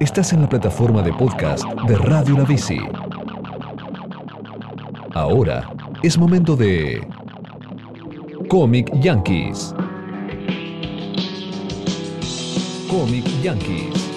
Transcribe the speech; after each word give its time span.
Estás 0.00 0.32
en 0.32 0.42
la 0.42 0.48
plataforma 0.48 1.02
de 1.02 1.12
podcast 1.12 1.64
de 1.86 1.96
Radio 1.96 2.36
La 2.36 2.44
Bici. 2.44 2.80
Ahora 5.14 5.70
es 6.02 6.18
momento 6.18 6.56
de 6.56 7.06
Comic 8.48 8.90
Yankees. 9.00 9.72
Comic 12.90 13.24
Yankees. 13.40 14.10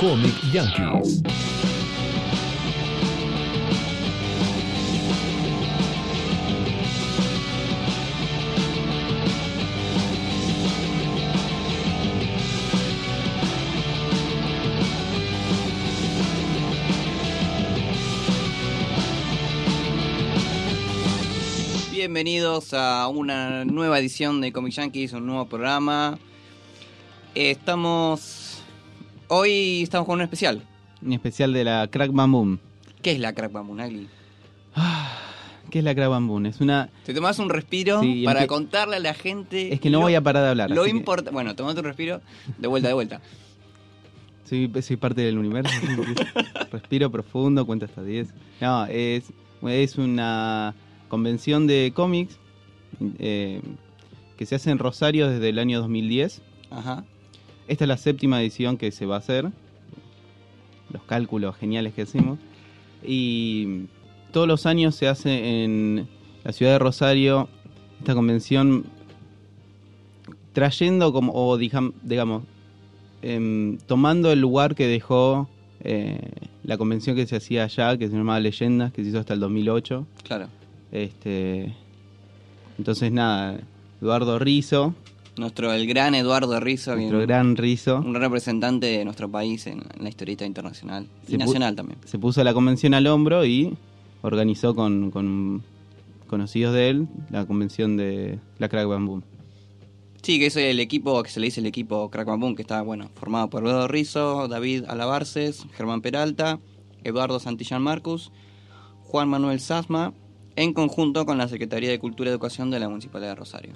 Comic 0.00 0.52
Yankees. 0.52 1.25
Bienvenidos 22.16 22.72
a 22.72 23.08
una 23.08 23.66
nueva 23.66 23.98
edición 23.98 24.40
de 24.40 24.50
Comic 24.50 24.72
Yankees, 24.72 25.12
un 25.12 25.26
nuevo 25.26 25.44
programa. 25.50 26.16
Eh, 27.34 27.50
Estamos. 27.50 28.62
Hoy 29.28 29.82
estamos 29.82 30.06
con 30.06 30.14
un 30.14 30.22
especial. 30.22 30.62
Un 31.02 31.12
especial 31.12 31.52
de 31.52 31.64
la 31.64 31.86
Crack 31.88 32.12
Bam 32.12 32.32
Boom. 32.32 32.58
¿Qué 33.02 33.10
es 33.10 33.20
la 33.20 33.34
Crack 33.34 33.52
Bamboo, 33.52 33.74
Nagli? 33.76 34.08
¿Qué 35.68 35.80
es 35.80 35.84
la 35.84 35.94
Crack 35.94 36.08
Bam 36.08 36.26
Boom? 36.26 36.46
Es 36.46 36.62
una... 36.62 36.88
Te 37.04 37.12
tomas 37.12 37.38
un 37.38 37.50
respiro 37.50 38.00
Sí, 38.00 38.22
para 38.24 38.46
contarle 38.46 38.96
a 38.96 39.00
la 39.00 39.12
gente. 39.12 39.74
Es 39.74 39.78
que 39.78 39.90
no 39.90 39.98
lo- 39.98 40.04
voy 40.04 40.14
a 40.14 40.22
parar 40.22 40.42
de 40.44 40.48
hablar. 40.48 40.70
Lo 40.70 40.84
que 40.84 40.90
importa. 40.90 41.30
Bueno, 41.30 41.54
tomate 41.54 41.80
un 41.80 41.84
respiro. 41.84 42.22
De 42.56 42.66
vuelta, 42.66 42.88
de 42.88 42.94
vuelta. 42.94 43.20
Soy, 44.48 44.72
soy 44.80 44.96
parte 44.96 45.20
del 45.20 45.36
universo. 45.36 45.70
Respiro 46.72 47.10
profundo, 47.10 47.66
cuento 47.66 47.84
hasta 47.84 48.02
10. 48.02 48.28
No, 48.62 48.86
es, 48.86 49.24
es 49.68 49.98
una 49.98 50.74
convención 51.08 51.66
de 51.66 51.92
cómics 51.94 52.38
eh, 53.18 53.60
que 54.36 54.46
se 54.46 54.54
hace 54.56 54.70
en 54.70 54.78
Rosario 54.78 55.28
desde 55.28 55.48
el 55.48 55.58
año 55.58 55.80
2010. 55.80 56.42
Ajá. 56.70 57.04
Esta 57.68 57.84
es 57.84 57.88
la 57.88 57.96
séptima 57.96 58.40
edición 58.40 58.76
que 58.76 58.90
se 58.92 59.06
va 59.06 59.16
a 59.16 59.18
hacer. 59.18 59.50
Los 60.92 61.02
cálculos 61.04 61.56
geniales 61.56 61.94
que 61.94 62.02
hacemos. 62.02 62.38
Y 63.04 63.86
todos 64.32 64.46
los 64.46 64.66
años 64.66 64.94
se 64.94 65.08
hace 65.08 65.64
en 65.64 66.08
la 66.44 66.52
ciudad 66.52 66.72
de 66.72 66.78
Rosario 66.78 67.48
esta 67.98 68.14
convención 68.14 68.84
trayendo 70.52 71.12
como, 71.12 71.32
o 71.34 71.58
digam- 71.58 71.92
digamos, 72.02 72.42
em, 73.22 73.78
tomando 73.86 74.32
el 74.32 74.40
lugar 74.40 74.74
que 74.74 74.86
dejó 74.86 75.48
eh, 75.80 76.18
la 76.64 76.78
convención 76.78 77.14
que 77.14 77.26
se 77.26 77.36
hacía 77.36 77.64
allá, 77.64 77.96
que 77.96 78.08
se 78.08 78.16
llamaba 78.16 78.40
Leyendas, 78.40 78.92
que 78.92 79.02
se 79.02 79.10
hizo 79.10 79.18
hasta 79.20 79.34
el 79.34 79.40
2008. 79.40 80.06
Claro. 80.24 80.48
Este, 80.96 81.74
entonces 82.78 83.12
nada, 83.12 83.60
Eduardo 84.00 84.38
Rizo, 84.38 84.94
Nuestro, 85.36 85.70
el 85.74 85.86
gran 85.86 86.14
Eduardo 86.14 86.58
Rizzo. 86.58 86.96
nuestro 86.96 87.18
bien, 87.18 87.26
gran 87.28 87.56
Rizo. 87.56 87.98
Un 87.98 88.14
representante 88.14 88.86
de 88.86 89.04
nuestro 89.04 89.30
país 89.30 89.66
en, 89.66 89.80
en 89.94 90.02
la 90.02 90.08
historieta 90.08 90.46
internacional. 90.46 91.06
Y 91.28 91.32
Se 91.32 91.36
nacional 91.38 91.76
también. 91.76 91.98
se 92.06 92.18
puso 92.18 92.42
la 92.42 92.54
convención 92.54 92.94
al 92.94 93.06
hombro 93.08 93.44
y 93.44 93.76
organizó 94.22 94.74
con, 94.74 95.10
con 95.10 95.62
conocidos 96.28 96.72
de 96.72 96.88
él 96.88 97.08
la 97.28 97.44
convención 97.44 97.98
de 97.98 98.38
la 98.58 98.70
Crack 98.70 98.86
Bam 98.88 99.06
Boom. 99.06 99.22
Sí, 100.22 100.38
que 100.38 100.46
es 100.46 100.56
el 100.56 100.80
equipo 100.80 101.22
que 101.22 101.28
se 101.28 101.38
le 101.40 101.48
dice 101.48 101.60
el 101.60 101.66
equipo 101.66 102.10
Crack 102.10 102.26
Bam 102.26 102.40
Boom, 102.40 102.56
que 102.56 102.62
está 102.62 102.80
bueno, 102.80 103.10
formado 103.14 103.50
por 103.50 103.62
Eduardo 103.62 103.86
Rizzo, 103.86 104.48
David 104.48 104.84
Alabarces, 104.88 105.66
Germán 105.76 106.00
Peralta, 106.00 106.58
Eduardo 107.04 107.38
Santillán 107.38 107.82
Marcus, 107.82 108.32
Juan 109.02 109.28
Manuel 109.28 109.60
Sasma, 109.60 110.14
en 110.56 110.72
conjunto 110.72 111.24
con 111.26 111.38
la 111.38 111.48
Secretaría 111.48 111.90
de 111.90 111.98
Cultura 111.98 112.30
y 112.30 112.32
Educación 112.32 112.70
de 112.70 112.80
la 112.80 112.88
Municipalidad 112.88 113.30
de 113.30 113.34
Rosario. 113.36 113.72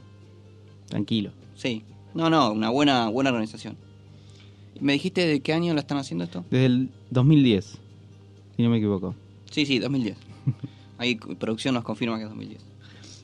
Tranquilo. 0.88 1.30
Sí, 1.54 1.82
no, 2.14 2.30
no, 2.30 2.52
una 2.52 2.70
buena, 2.70 3.08
buena 3.08 3.30
organización. 3.30 3.76
¿Me 4.80 4.94
dijiste 4.94 5.26
de 5.26 5.40
qué 5.40 5.52
año 5.52 5.74
la 5.74 5.80
están 5.80 5.98
haciendo 5.98 6.24
esto? 6.24 6.44
Desde 6.50 6.66
el 6.66 6.88
2010, 7.10 7.78
si 8.56 8.62
no 8.62 8.70
me 8.70 8.78
equivoco. 8.78 9.14
Sí, 9.50 9.66
sí, 9.66 9.78
2010. 9.78 10.16
Ahí 10.98 11.14
producción 11.16 11.74
nos 11.74 11.84
confirma 11.84 12.16
que 12.16 12.24
es 12.24 12.28
2010. 12.30 12.62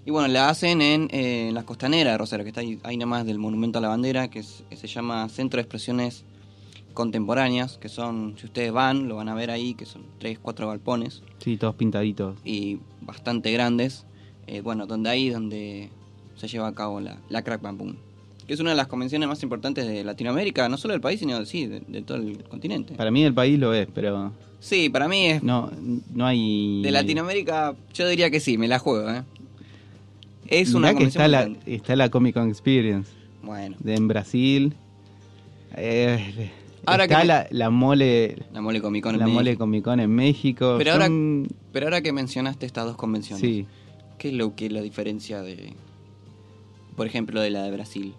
Y 0.05 0.11
bueno, 0.11 0.28
la 0.28 0.49
hacen 0.49 0.81
en, 0.83 1.09
eh, 1.11 1.49
en 1.49 1.55
la 1.55 1.65
costanera 1.65 2.12
de 2.12 2.19
Rosario, 2.19 2.44
que 2.44 2.50
está 2.50 2.61
ahí, 2.61 2.78
ahí 2.84 2.97
nomás 2.97 3.27
del 3.27 3.38
Monumento 3.38 3.78
a 3.78 3.83
la 3.83 3.88
Bandera, 3.88 4.28
que, 4.28 4.38
es- 4.38 4.62
que 4.71 4.77
se 4.77 4.87
llama 4.87 5.28
Centro 5.28 5.56
de 5.59 5.62
Expresiones 5.62 6.23
Contemporáneas, 6.97 7.79
que 7.79 7.89
son, 7.89 8.34
si 8.39 8.47
ustedes 8.47 8.73
van, 8.73 9.07
lo 9.09 9.15
van 9.17 9.29
a 9.29 9.34
ver 9.37 9.51
ahí, 9.53 9.75
que 9.75 9.87
son 9.87 10.03
tres, 10.19 10.39
cuatro 10.41 10.67
galpones 10.67 11.23
Sí, 11.39 11.57
todos 11.57 11.77
pintaditos. 11.77 12.37
y 12.45 12.79
bastante 13.03 13.53
grandes. 13.53 14.05
Eh, 14.49 14.62
bueno, 14.62 14.87
donde 14.87 15.11
ahí 15.11 15.29
donde 15.29 15.91
se 16.37 16.49
lleva 16.49 16.67
a 16.69 16.75
cabo 16.75 17.01
la, 17.01 17.19
la 17.29 17.43
Crack 17.43 17.61
Bam 17.62 17.79
Boom, 17.79 17.97
que 18.47 18.55
es 18.55 18.61
una 18.61 18.71
de 18.71 18.77
las 18.77 18.87
convenciones 18.87 19.29
más 19.29 19.43
importantes 19.43 19.87
de 19.87 20.03
Latinoamérica, 20.05 20.69
no 20.69 20.77
solo 20.79 20.93
del 20.93 21.01
país, 21.01 21.21
sino 21.21 21.45
sí, 21.45 21.67
de, 21.67 21.81
de 21.81 22.03
todo 22.03 22.19
el 22.19 22.43
continente. 22.45 22.95
Para 22.95 23.11
mí 23.11 23.23
el 23.25 23.35
país 23.35 23.59
lo 23.59 23.73
es, 23.75 23.87
pero 23.95 24.33
Sí, 24.61 24.89
para 24.89 25.06
mí 25.06 25.27
es 25.27 25.43
no, 25.43 25.71
no 26.15 26.27
hay... 26.27 26.81
De 26.83 26.91
Latinoamérica, 26.91 27.77
yo 27.93 28.09
diría 28.09 28.31
que 28.31 28.41
sí, 28.41 28.56
me 28.59 28.67
la 28.69 28.79
juego, 28.79 29.11
¿eh? 29.11 29.23
Es 30.49 30.69
Mirá 30.69 30.79
una 30.79 30.89
que 30.89 30.95
convención 30.95 31.25
está 31.25 31.29
la, 31.29 31.56
está 31.67 31.97
la 31.97 32.09
Comic 32.09 32.35
Con 32.35 32.49
Experience 32.49 33.11
Bueno, 33.43 33.77
de, 33.81 33.95
en 33.97 34.09
Brasil. 34.09 34.75
Eh, 35.77 36.51
Ahora 36.87 37.05
está 37.05 37.21
que 37.21 37.27
la, 37.27 37.47
la 37.51 37.71
mole 37.71 38.37
la 38.53 38.61
mole 38.63 38.81
Comic 38.81 39.03
Con 39.05 39.15
en 39.15 39.21
la 39.21 39.27
México. 39.27 39.39
mole 39.41 39.57
Comic 39.57 39.85
Con 39.85 40.01
en 40.01 40.11
México. 40.11 40.75
Pero 40.79 40.93
ahora- 40.93 41.09
Pero 41.73 41.87
ahora 41.87 42.01
que 42.01 42.13
mencionaste 42.13 42.67
estas 42.67 42.85
dos 42.87 42.97
convenciones, 42.97 43.41
sí. 43.41 43.67
¿qué 44.19 44.29
es 44.29 44.35
lo 44.35 44.55
que 44.55 44.71
la 44.71 44.81
diferencia 44.83 45.43
de, 45.43 45.75
por 46.97 47.07
ejemplo, 47.07 47.41
de 47.41 47.51
la 47.51 47.63
de 47.65 47.71
Brasil? 47.73 48.15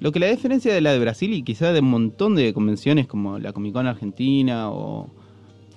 Lo 0.00 0.12
que 0.12 0.18
la 0.18 0.28
diferencia 0.28 0.72
de 0.72 0.80
la 0.80 0.92
de 0.92 0.98
Brasil 0.98 1.32
y 1.34 1.42
quizá 1.42 1.72
de 1.72 1.80
un 1.80 1.90
montón 1.90 2.34
de 2.34 2.54
convenciones 2.54 3.06
como 3.06 3.38
la 3.38 3.52
Comic 3.52 3.74
Con 3.74 3.86
Argentina 3.86 4.70
o 4.70 5.08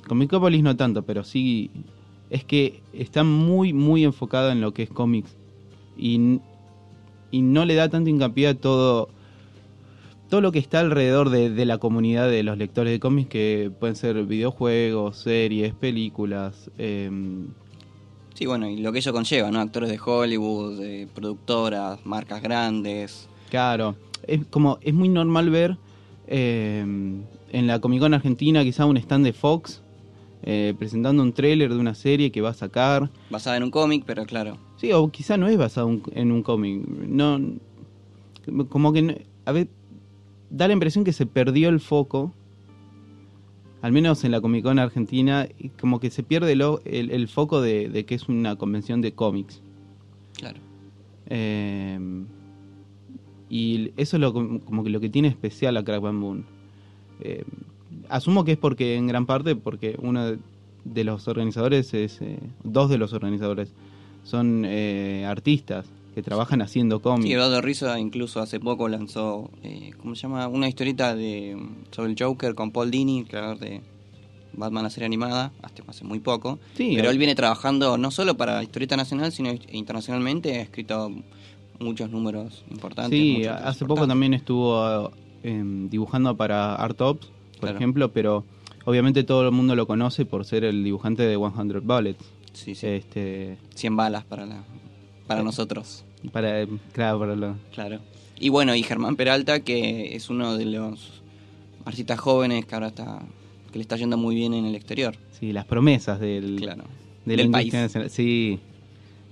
Comicopolis 0.08 0.64
no 0.64 0.75
tanto, 0.78 1.04
pero 1.04 1.24
sí 1.24 1.70
es 2.30 2.44
que 2.46 2.81
está 2.94 3.24
muy 3.24 3.74
muy 3.74 4.04
enfocada 4.06 4.52
en 4.54 4.62
lo 4.62 4.74
que 4.74 4.84
es 4.84 4.90
cómics 4.90 5.36
y, 5.98 6.40
y 7.31 7.42
no 7.42 7.66
le 7.66 7.75
da 7.75 7.90
tanto 7.90 8.10
hincapié 8.10 8.48
a 8.48 8.54
todo 8.56 9.10
todo 10.33 10.41
lo 10.41 10.51
que 10.51 10.57
está 10.57 10.79
alrededor 10.79 11.29
de, 11.29 11.51
de 11.51 11.63
la 11.63 11.77
comunidad 11.77 12.27
de 12.27 12.41
los 12.41 12.57
lectores 12.57 12.91
de 12.91 12.99
cómics 12.99 13.29
que 13.29 13.71
pueden 13.79 13.95
ser 13.95 14.23
videojuegos, 14.25 15.17
series, 15.17 15.75
películas, 15.75 16.71
em, 16.79 17.49
Sí, 18.33 18.47
bueno, 18.47 18.67
y 18.67 18.77
lo 18.77 18.91
que 18.91 18.97
ello 18.97 19.13
conlleva, 19.13 19.51
¿no? 19.51 19.59
Actores 19.59 19.91
de 19.91 19.99
Hollywood, 20.03 20.79
de 20.79 21.07
productoras, 21.13 22.03
marcas 22.03 22.41
grandes. 22.41 23.29
Claro, 23.51 23.95
es 24.25 24.44
como 24.47 24.79
es 24.81 24.95
muy 24.95 25.07
normal 25.07 25.51
ver 25.51 25.77
eh, 26.25 26.79
en 26.81 27.67
la 27.67 27.77
Comic 27.79 28.00
Con 28.00 28.15
Argentina 28.15 28.63
quizá 28.63 28.88
un 28.88 28.97
stand 28.97 29.25
de 29.25 29.33
Fox 29.33 29.83
eh, 30.41 30.73
presentando 30.79 31.21
un 31.21 31.31
tráiler 31.33 31.71
de 31.71 31.77
una 31.79 31.94
serie 31.94 32.31
que 32.31 32.41
va 32.41 32.50
a 32.50 32.53
sacar. 32.55 33.11
Basada 33.29 33.57
en 33.57 33.61
un 33.65 33.69
cómic, 33.69 34.03
pero 34.07 34.25
claro. 34.25 34.57
Sí, 34.77 34.91
o 34.94 35.11
quizá 35.11 35.38
no 35.38 35.47
es 35.47 35.57
basado 35.59 35.85
un- 35.85 36.01
en 36.15 36.31
un 36.31 36.41
cómic. 36.41 36.81
No, 36.88 37.39
como 38.69 38.91
que 38.94 39.01
no- 39.03 39.13
a 39.45 39.51
ver, 39.51 39.67
da 40.53 40.68
la 40.68 40.74
impresión 40.74 41.03
que 41.03 41.12
se 41.14 41.25
perdió 41.25 41.68
el 41.69 41.80
foco. 41.80 42.31
Al 43.81 43.91
menos 43.91 44.24
en 44.24 44.31
la 44.31 44.40
Comic 44.40 44.64
Con 44.64 44.80
Argentina, 44.80 45.46
como 45.81 46.00
que 46.00 46.09
se 46.09 46.24
pierde 46.24 46.56
lo- 46.56 46.80
el, 46.86 47.12
el 47.12 47.28
foco 47.28 47.59
de, 47.59 47.90
de 47.90 48.06
que 48.06 48.16
es 48.16 48.30
una 48.30 48.56
convención 48.56 49.02
de 49.02 49.12
cómics. 49.12 49.62
Claro. 50.38 50.60
Eh, 51.27 52.00
y 53.50 53.92
eso 53.98 54.16
es 54.18 54.22
lo, 54.22 54.31
como 54.33 54.83
que 54.83 54.89
lo 54.89 55.00
que 55.01 55.10
tiene 55.10 55.27
especial 55.27 55.75
a 55.75 55.83
Crack 55.83 56.01
Bam 56.01 56.22
Boom. 56.22 56.44
Eh, 57.19 57.44
asumo 58.10 58.45
que 58.45 58.54
es 58.54 58.57
porque, 58.57 58.95
en 58.95 59.07
gran 59.07 59.25
parte, 59.25 59.56
porque 59.56 59.98
uno 60.01 60.38
de 60.86 61.04
los 61.04 61.27
organizadores 61.27 61.94
es. 61.94 62.22
eh, 62.22 62.39
dos 62.63 62.89
de 62.89 62.98
los 62.98 63.12
organizadores 63.13 63.74
son 64.24 64.63
eh, 64.66 65.25
artistas 65.27 65.86
que 66.13 66.21
trabajan 66.21 66.62
haciendo 66.62 67.01
cómics. 67.01 67.25
Sí, 67.27 67.33
Eduardo 67.33 67.62
Rizzo 67.62 67.98
incluso 67.98 68.39
hace 68.42 68.60
poco 68.60 68.88
lanzó, 68.88 69.50
eh, 69.63 69.92
¿cómo 69.98 70.15
se 70.15 70.24
llama? 70.24 70.48
Una 70.48 70.68
historieta 70.68 71.15
de, 71.15 71.57
sobre 71.92 72.12
el 72.12 72.15
Joker 72.19 72.56
con 72.56 72.71
Paul 72.71 72.92
Dini, 72.92 73.24
creador 73.25 73.60
de 73.60 73.81
Batman 74.54 74.83
la 74.83 74.89
serie 74.89 75.06
animada, 75.06 75.51
hasta 75.62 75.83
hace 75.88 76.04
muy 76.04 76.19
poco. 76.19 76.60
Sí, 76.75 76.94
Pero 76.95 77.10
él 77.10 77.18
viene 77.18 77.36
trabajando 77.36 77.98
no 77.98 78.12
solo 78.12 78.38
para 78.38 78.62
historieta 78.63 78.95
nacional, 78.95 79.31
sino 79.31 79.51
internacionalmente. 79.71 80.60
Ha 80.60 80.62
escrito 80.62 81.12
muchos 81.80 82.10
números 82.12 82.63
importantes. 82.69 83.19
Sí, 83.19 83.45
hace 83.45 83.86
poco 83.86 84.07
también 84.07 84.33
estuvo 84.33 85.12
eh, 85.44 85.63
dibujando 85.89 86.38
para 86.38 86.75
Art 86.75 87.00
Ops, 87.01 87.27
por 87.27 87.60
Claro. 87.62 87.77
ejemplo, 87.77 88.12
pero 88.12 88.44
obviamente 88.86 89.24
todo 89.24 89.44
el 89.45 89.51
mundo 89.51 89.75
lo 89.75 89.88
conoce 89.88 90.25
por 90.25 90.45
ser 90.45 90.63
el 90.63 90.83
dibujante 90.83 91.24
de 91.24 91.38
100 91.38 91.88
Bullets. 91.88 92.24
Sí, 92.54 92.75
sí. 92.75 92.88
Este, 92.88 93.57
100 93.74 93.95
balas 93.95 94.25
para, 94.25 94.45
la, 94.45 94.63
para 95.33 95.41
Eh. 95.41 95.45
nosotros. 95.45 96.03
Para, 96.31 96.65
claro, 96.94 97.19
para 97.19 97.35
lo... 97.35 97.56
Claro. 97.74 98.00
Y 98.39 98.50
bueno, 98.50 98.75
y 98.75 98.83
Germán 98.83 99.15
Peralta, 99.15 99.59
que 99.62 100.15
es 100.15 100.30
uno 100.30 100.57
de 100.57 100.65
los 100.65 101.21
artistas 101.85 102.19
jóvenes 102.19 102.65
que 102.65 102.75
ahora 102.75 102.88
está 102.88 103.21
que 103.71 103.80
le 103.80 103.81
está 103.83 103.95
yendo 103.97 104.18
muy 104.18 104.35
bien 104.35 104.53
en 104.53 104.65
el 104.65 104.75
exterior. 104.75 105.15
Sí, 105.39 105.51
las 105.51 105.65
promesas 105.65 106.19
del, 106.19 106.57
Claro. 106.57 106.83
de 107.25 107.38
la 107.38 107.38
Del 107.38 107.45
industria 107.47 107.71
país. 107.71 107.74
nacional. 107.74 108.09
Sí. 108.12 108.59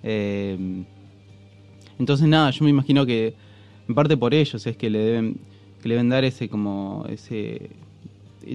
Eh, 0.04 0.84
entonces 2.00 2.28
nada, 2.28 2.50
yo 2.52 2.64
me 2.64 2.72
imagino 2.72 3.06
que 3.06 3.36
en 3.88 3.94
parte 3.96 4.18
por 4.18 4.34
ellos 4.34 4.66
es 4.66 4.76
que 4.78 4.90
le 4.90 4.98
deben 5.00 5.38
que 5.82 5.90
le 5.90 5.96
deben 5.96 6.10
dar 6.10 6.24
ese 6.24 6.50
como 6.50 7.06
ese 7.10 7.70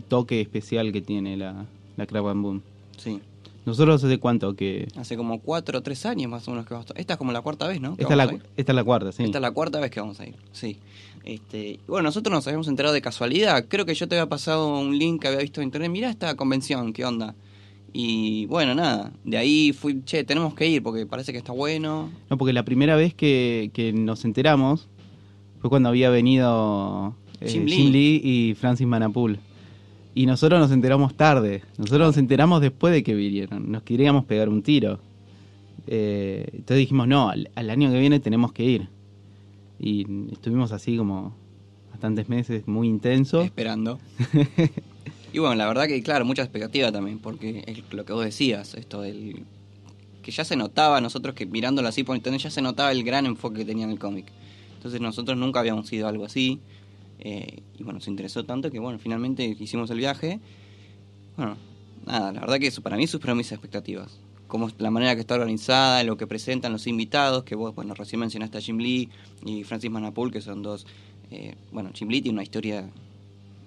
toque 0.08 0.40
especial 0.40 0.92
que 0.92 1.00
tiene 1.02 1.36
la 1.36 1.66
la 1.96 2.06
Crab 2.06 2.28
and 2.28 2.42
Boom. 2.42 2.62
Sí. 2.96 3.20
Nosotros 3.66 4.02
hace 4.02 4.18
cuánto 4.18 4.54
que 4.54 4.86
Hace 4.96 5.16
como 5.16 5.40
cuatro 5.40 5.80
o 5.80 5.82
tres 5.82 6.06
años 6.06 6.30
más 6.30 6.46
o 6.46 6.52
menos 6.52 6.66
que 6.66 6.72
vamos 6.72 6.88
a... 6.90 6.94
Esta 6.94 7.14
es 7.14 7.18
como 7.18 7.32
la 7.32 7.42
cuarta 7.42 7.66
vez, 7.66 7.80
¿no? 7.80 7.96
esta 7.98 8.12
es, 8.12 8.16
la, 8.16 8.38
esta 8.56 8.72
es 8.72 8.76
la 8.76 8.84
cuarta, 8.84 9.12
sí. 9.12 9.24
Esta 9.24 9.38
es 9.38 9.42
la 9.42 9.50
cuarta 9.50 9.80
vez 9.80 9.90
que 9.90 10.00
vamos 10.00 10.20
a 10.20 10.26
ir, 10.26 10.36
sí. 10.52 10.78
Este, 11.24 11.80
bueno, 11.88 12.04
nosotros 12.04 12.32
nos 12.32 12.46
habíamos 12.46 12.68
enterado 12.68 12.94
de 12.94 13.02
casualidad. 13.02 13.66
Creo 13.68 13.84
que 13.84 13.94
yo 13.94 14.06
te 14.06 14.14
había 14.14 14.28
pasado 14.28 14.78
un 14.78 14.96
link 14.96 15.20
que 15.20 15.28
había 15.28 15.40
visto 15.40 15.60
en 15.60 15.66
internet. 15.66 15.90
Mirá 15.90 16.08
esta 16.08 16.36
convención, 16.36 16.92
¿qué 16.92 17.04
onda? 17.04 17.34
Y 17.92 18.46
bueno, 18.46 18.76
nada. 18.76 19.10
De 19.24 19.36
ahí 19.36 19.72
fui, 19.72 20.02
che, 20.04 20.22
tenemos 20.22 20.54
que 20.54 20.68
ir 20.68 20.84
porque 20.84 21.04
parece 21.04 21.32
que 21.32 21.38
está 21.38 21.52
bueno. 21.52 22.12
No, 22.30 22.38
porque 22.38 22.52
la 22.52 22.64
primera 22.64 22.94
vez 22.94 23.14
que, 23.14 23.70
que 23.74 23.92
nos 23.92 24.24
enteramos 24.24 24.86
fue 25.60 25.68
cuando 25.68 25.88
había 25.88 26.08
venido 26.10 27.16
eh, 27.40 27.48
Jim 27.48 27.64
Lee. 27.64 27.76
Jim 27.76 27.90
Lee 27.90 28.20
y 28.22 28.54
Francis 28.54 28.86
Manapul. 28.86 29.40
Y 30.16 30.24
nosotros 30.24 30.58
nos 30.58 30.72
enteramos 30.72 31.14
tarde. 31.14 31.62
Nosotros 31.76 32.06
nos 32.08 32.16
enteramos 32.16 32.62
después 32.62 32.90
de 32.90 33.02
que 33.02 33.14
vinieron. 33.14 33.70
Nos 33.70 33.82
queríamos 33.82 34.24
pegar 34.24 34.48
un 34.48 34.62
tiro. 34.62 34.98
Eh, 35.86 36.48
entonces 36.52 36.78
dijimos, 36.78 37.06
no, 37.06 37.28
al, 37.28 37.50
al 37.54 37.68
año 37.68 37.92
que 37.92 38.00
viene 38.00 38.18
tenemos 38.18 38.50
que 38.54 38.64
ir. 38.64 38.88
Y 39.78 40.06
estuvimos 40.32 40.72
así 40.72 40.96
como 40.96 41.36
bastantes 41.90 42.30
meses 42.30 42.66
muy 42.66 42.88
intensos. 42.88 43.44
Esperando. 43.44 43.98
y 45.34 45.38
bueno, 45.38 45.54
la 45.54 45.66
verdad 45.66 45.86
que, 45.86 46.02
claro, 46.02 46.24
mucha 46.24 46.40
expectativa 46.40 46.90
también, 46.90 47.18
porque 47.18 47.62
es 47.66 47.82
lo 47.92 48.06
que 48.06 48.14
vos 48.14 48.24
decías, 48.24 48.72
esto 48.72 49.02
del. 49.02 49.44
que 50.22 50.30
ya 50.30 50.46
se 50.46 50.56
notaba, 50.56 51.02
nosotros 51.02 51.34
que 51.34 51.44
mirándolo 51.44 51.88
así 51.88 52.04
por 52.04 52.16
internet, 52.16 52.40
ya 52.40 52.50
se 52.50 52.62
notaba 52.62 52.90
el 52.90 53.04
gran 53.04 53.26
enfoque 53.26 53.58
que 53.58 53.64
tenía 53.66 53.84
en 53.84 53.90
el 53.90 53.98
cómic. 53.98 54.32
Entonces 54.76 54.98
nosotros 54.98 55.36
nunca 55.36 55.60
habíamos 55.60 55.92
ido 55.92 56.06
a 56.06 56.08
algo 56.08 56.24
así. 56.24 56.58
Eh, 57.18 57.62
y 57.78 57.82
bueno, 57.82 57.98
nos 57.98 58.08
interesó 58.08 58.44
tanto 58.44 58.70
que, 58.70 58.78
bueno, 58.78 58.98
finalmente 58.98 59.44
hicimos 59.44 59.90
el 59.90 59.98
viaje. 59.98 60.40
Bueno, 61.36 61.56
nada, 62.04 62.32
la 62.32 62.40
verdad 62.40 62.58
que 62.58 62.66
eso 62.68 62.82
para 62.82 62.96
mí 62.96 63.06
superó 63.06 63.34
mis 63.34 63.50
expectativas. 63.52 64.18
Como 64.46 64.70
la 64.78 64.90
manera 64.90 65.14
que 65.14 65.20
está 65.20 65.34
organizada, 65.34 66.04
lo 66.04 66.16
que 66.16 66.26
presentan 66.26 66.72
los 66.72 66.86
invitados, 66.86 67.44
que 67.44 67.54
vos, 67.54 67.74
bueno, 67.74 67.94
recién 67.94 68.20
mencionaste 68.20 68.58
a 68.58 68.60
Jim 68.60 68.78
Lee 68.78 69.08
y 69.44 69.64
Francis 69.64 69.90
Manapul, 69.90 70.30
que 70.30 70.40
son 70.40 70.62
dos. 70.62 70.86
eh, 71.30 71.56
bueno, 71.72 71.90
Jim 71.92 72.08
Lee 72.08 72.22
tiene 72.22 72.36
una 72.36 72.44
historia 72.44 72.88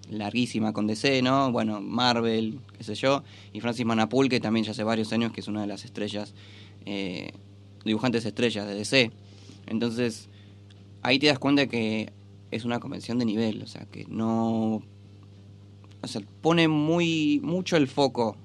larguísima 0.09 0.73
con 0.73 0.87
DC, 0.87 1.21
¿no? 1.21 1.51
Bueno, 1.51 1.81
Marvel, 1.81 2.59
qué 2.77 2.83
sé 2.83 2.95
yo. 2.95 3.23
Y 3.53 3.59
Francis 3.59 3.85
Manapul, 3.85 4.29
que 4.29 4.39
también 4.39 4.65
ya 4.65 4.71
hace 4.71 4.83
varios 4.83 5.11
años 5.13 5.31
que 5.31 5.41
es 5.41 5.47
una 5.47 5.61
de 5.61 5.67
las 5.67 5.85
estrellas, 5.85 6.33
eh, 6.85 7.31
dibujantes 7.85 8.25
estrellas 8.25 8.67
de 8.67 8.75
DC. 8.75 9.11
Entonces, 9.67 10.29
ahí 11.01 11.19
te 11.19 11.27
das 11.27 11.39
cuenta 11.39 11.67
que 11.67 12.11
es 12.51 12.65
una 12.65 12.79
convención 12.79 13.19
de 13.19 13.25
nivel, 13.25 13.61
o 13.61 13.67
sea, 13.67 13.85
que 13.85 14.05
no... 14.09 14.81
O 16.01 16.07
sea, 16.07 16.21
pone 16.41 16.67
muy 16.67 17.41
mucho 17.43 17.75
el 17.75 17.87
foco 17.87 18.37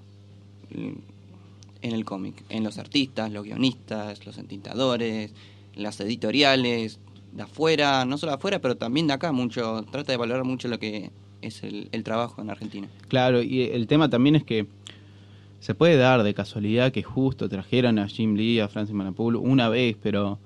en 0.70 1.92
el 1.92 2.04
cómic, 2.04 2.42
en 2.48 2.64
los 2.64 2.78
artistas, 2.78 3.30
los 3.30 3.44
guionistas, 3.44 4.26
los 4.26 4.38
entintadores, 4.38 5.32
las 5.74 6.00
editoriales, 6.00 6.98
de 7.32 7.42
afuera, 7.42 8.04
no 8.04 8.18
solo 8.18 8.32
de 8.32 8.36
afuera, 8.36 8.60
pero 8.60 8.76
también 8.76 9.06
de 9.06 9.12
acá, 9.12 9.32
mucho, 9.32 9.84
trata 9.90 10.12
de 10.12 10.16
valorar 10.16 10.44
mucho 10.44 10.68
lo 10.68 10.78
que 10.78 11.10
es 11.42 11.62
el, 11.62 11.88
el 11.92 12.02
trabajo 12.04 12.40
en 12.40 12.50
Argentina. 12.50 12.88
Claro, 13.08 13.42
y 13.42 13.62
el 13.62 13.86
tema 13.86 14.08
también 14.08 14.36
es 14.36 14.44
que 14.44 14.66
se 15.60 15.74
puede 15.74 15.96
dar 15.96 16.22
de 16.22 16.34
casualidad 16.34 16.92
que 16.92 17.02
justo 17.02 17.48
trajeron 17.48 17.98
a 17.98 18.08
Jim 18.08 18.34
Lee, 18.34 18.60
a 18.60 18.68
Francis 18.68 18.94
Manapul 18.94 19.36
una 19.36 19.68
vez, 19.68 19.96
pero 20.02 20.38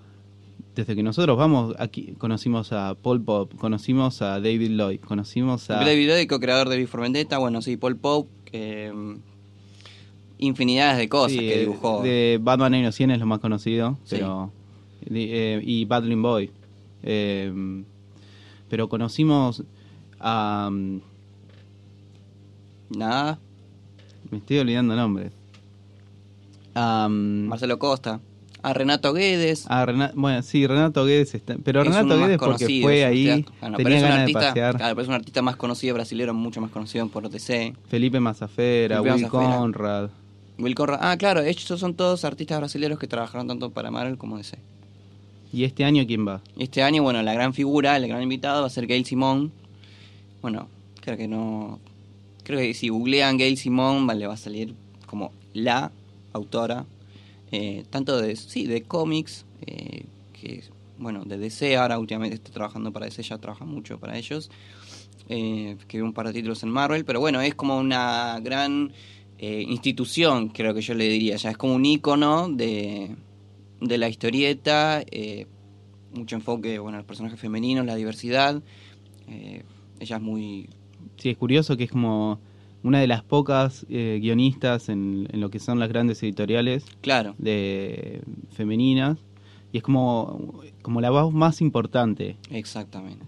desde 0.78 0.94
que 0.94 1.02
nosotros 1.02 1.36
vamos, 1.36 1.74
aquí 1.80 2.14
conocimos 2.18 2.72
a 2.72 2.94
Paul 2.94 3.20
Pop, 3.22 3.52
conocimos 3.56 4.22
a 4.22 4.34
David 4.40 4.70
Lloyd, 4.70 5.00
conocimos 5.00 5.68
a... 5.70 5.84
David 5.84 6.06
Lloyd, 6.08 6.28
co-creador 6.28 6.68
de 6.68 6.76
V 6.76 6.86
for 6.86 7.00
Vendetta, 7.00 7.38
bueno, 7.38 7.62
sí, 7.62 7.76
Paul 7.76 7.96
Pope, 7.96 8.92
mm, 8.92 9.14
infinidades 10.38 10.98
de 10.98 11.08
cosas 11.08 11.32
Sí, 11.32 11.38
que 11.40 11.54
eh, 11.56 11.60
dibujó. 11.62 12.02
De 12.02 12.38
Batman 12.40 12.74
Año 12.74 12.92
100 12.92 13.10
es 13.10 13.18
lo 13.18 13.26
más 13.26 13.40
conocido, 13.40 13.98
Sí. 14.04 14.16
pero 14.16 14.52
de- 15.04 15.56
eh, 15.56 15.62
y 15.64 15.84
Battling 15.84 16.22
Boy. 16.22 16.50
Eh, 17.02 17.82
pero 18.70 18.88
conocimos 18.88 19.64
a... 20.20 20.70
Nada, 22.90 23.38
Me 24.30 24.38
estoy 24.38 24.58
olvidando 24.58 24.94
nombres. 24.94 25.32
Marcelo 26.74 27.78
Costa, 27.80 28.20
a 28.62 28.72
Renato 28.74 29.12
Guedes, 29.12 29.66
a 29.68 29.86
Rena- 29.86 30.12
bueno, 30.14 30.42
sí, 30.42 30.66
Renato 30.66 31.04
Guedes 31.04 31.34
está, 31.34 31.56
pero 31.62 31.82
es 31.82 31.88
Renato 31.88 32.18
Guedes 32.18 32.38
porque 32.38 32.80
fue 32.82 33.04
ahí, 33.04 33.44
tenía 33.76 33.96
es 33.96 34.02
un 34.02 34.08
ganas 34.08 34.18
artista, 34.20 34.40
de 34.40 34.46
pasear. 34.48 34.76
Claro, 34.76 34.94
pero 34.94 35.02
es 35.02 35.08
un 35.08 35.14
artista 35.14 35.42
más 35.42 35.56
conocido 35.56 35.94
brasilero, 35.94 36.34
mucho 36.34 36.60
más 36.60 36.70
conocido 36.70 37.08
por 37.08 37.28
DC. 37.30 37.74
Felipe 37.88 38.20
Mazafera, 38.20 38.96
Felipe 38.96 39.14
Will 39.14 39.22
Mazafera. 39.22 39.56
Conrad. 39.58 40.10
Will 40.58 40.74
Conrad, 40.74 40.98
ah, 41.00 41.16
claro, 41.16 41.40
estos 41.40 41.78
son 41.78 41.94
todos 41.94 42.24
artistas 42.24 42.58
brasileños 42.58 42.98
que 42.98 43.06
trabajaron 43.06 43.46
tanto 43.46 43.70
para 43.70 43.90
Marvel 43.90 44.18
como 44.18 44.36
DC. 44.38 44.58
¿Y 45.52 45.64
este 45.64 45.84
año 45.84 46.04
quién 46.06 46.26
va? 46.26 46.40
Este 46.58 46.82
año, 46.82 47.02
bueno, 47.02 47.22
la 47.22 47.32
gran 47.32 47.54
figura, 47.54 47.96
el 47.96 48.06
gran 48.08 48.22
invitado 48.22 48.60
va 48.62 48.66
a 48.66 48.70
ser 48.70 48.86
Gail 48.86 49.04
Simón. 49.06 49.50
Bueno, 50.42 50.68
creo 51.00 51.16
que 51.16 51.26
no. 51.28 51.78
Creo 52.44 52.58
que 52.58 52.74
si 52.74 52.88
googlean 52.88 53.38
Gail 53.38 53.56
Simón, 53.56 54.06
le 54.18 54.26
va 54.26 54.34
a 54.34 54.38
salir 54.38 54.74
como 55.06 55.32
la 55.54 55.90
autora, 56.32 56.84
eh, 57.52 57.84
tanto 57.90 58.20
de, 58.20 58.36
sí, 58.36 58.66
de 58.66 58.82
cómics, 58.82 59.46
eh, 59.66 60.04
que, 60.32 60.64
bueno, 60.98 61.24
de 61.24 61.38
DC, 61.38 61.76
ahora 61.76 61.98
últimamente 61.98 62.36
está 62.36 62.50
trabajando 62.50 62.92
para 62.92 63.06
DC, 63.06 63.22
ya 63.22 63.38
trabaja 63.38 63.64
mucho 63.64 63.98
para 63.98 64.16
ellos, 64.16 64.50
eh, 65.28 65.76
un 65.94 66.12
par 66.12 66.26
de 66.26 66.32
títulos 66.32 66.62
en 66.62 66.70
Marvel, 66.70 67.04
pero 67.04 67.20
bueno, 67.20 67.40
es 67.40 67.54
como 67.54 67.78
una 67.78 68.40
gran 68.40 68.92
eh, 69.38 69.64
institución, 69.68 70.48
creo 70.48 70.74
que 70.74 70.80
yo 70.80 70.94
le 70.94 71.08
diría, 71.08 71.36
ya 71.36 71.50
es 71.50 71.56
como 71.56 71.74
un 71.74 71.84
ícono 71.84 72.48
de, 72.48 73.14
de 73.80 73.98
la 73.98 74.08
historieta, 74.08 75.02
eh, 75.10 75.46
mucho 76.12 76.36
enfoque, 76.36 76.78
bueno, 76.78 76.98
al 76.98 77.04
personaje 77.04 77.36
femenino, 77.36 77.84
la 77.84 77.94
diversidad, 77.94 78.62
eh, 79.28 79.62
ella 80.00 80.16
es 80.16 80.22
muy... 80.22 80.68
Sí, 81.16 81.30
es 81.30 81.36
curioso 81.36 81.76
que 81.76 81.84
es 81.84 81.90
como 81.90 82.40
una 82.82 83.00
de 83.00 83.06
las 83.06 83.22
pocas 83.22 83.86
eh, 83.88 84.18
guionistas 84.20 84.88
en, 84.88 85.28
en 85.32 85.40
lo 85.40 85.50
que 85.50 85.58
son 85.58 85.78
las 85.78 85.88
grandes 85.88 86.22
editoriales 86.22 86.84
Claro, 87.00 87.34
de 87.38 88.22
femeninas 88.50 89.18
y 89.72 89.78
es 89.78 89.82
como, 89.82 90.62
como 90.82 91.00
la 91.00 91.10
voz 91.10 91.32
más 91.32 91.60
importante. 91.60 92.36
Exactamente. 92.50 93.26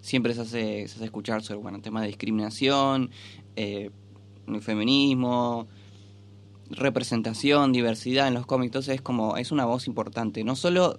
Siempre 0.00 0.32
se 0.34 0.40
hace, 0.42 0.88
se 0.88 0.96
hace 0.96 1.04
escuchar 1.04 1.42
sobre 1.42 1.60
bueno, 1.60 1.80
temas 1.80 2.02
de 2.02 2.08
discriminación, 2.08 3.10
eh, 3.56 3.90
el 4.46 4.62
feminismo, 4.62 5.66
representación, 6.70 7.72
diversidad 7.72 8.28
en 8.28 8.34
los 8.34 8.46
cómics. 8.46 8.68
Entonces 8.68 8.94
es 8.96 9.02
como, 9.02 9.36
es 9.36 9.52
una 9.52 9.66
voz 9.66 9.86
importante, 9.86 10.44
no 10.44 10.56
solo 10.56 10.98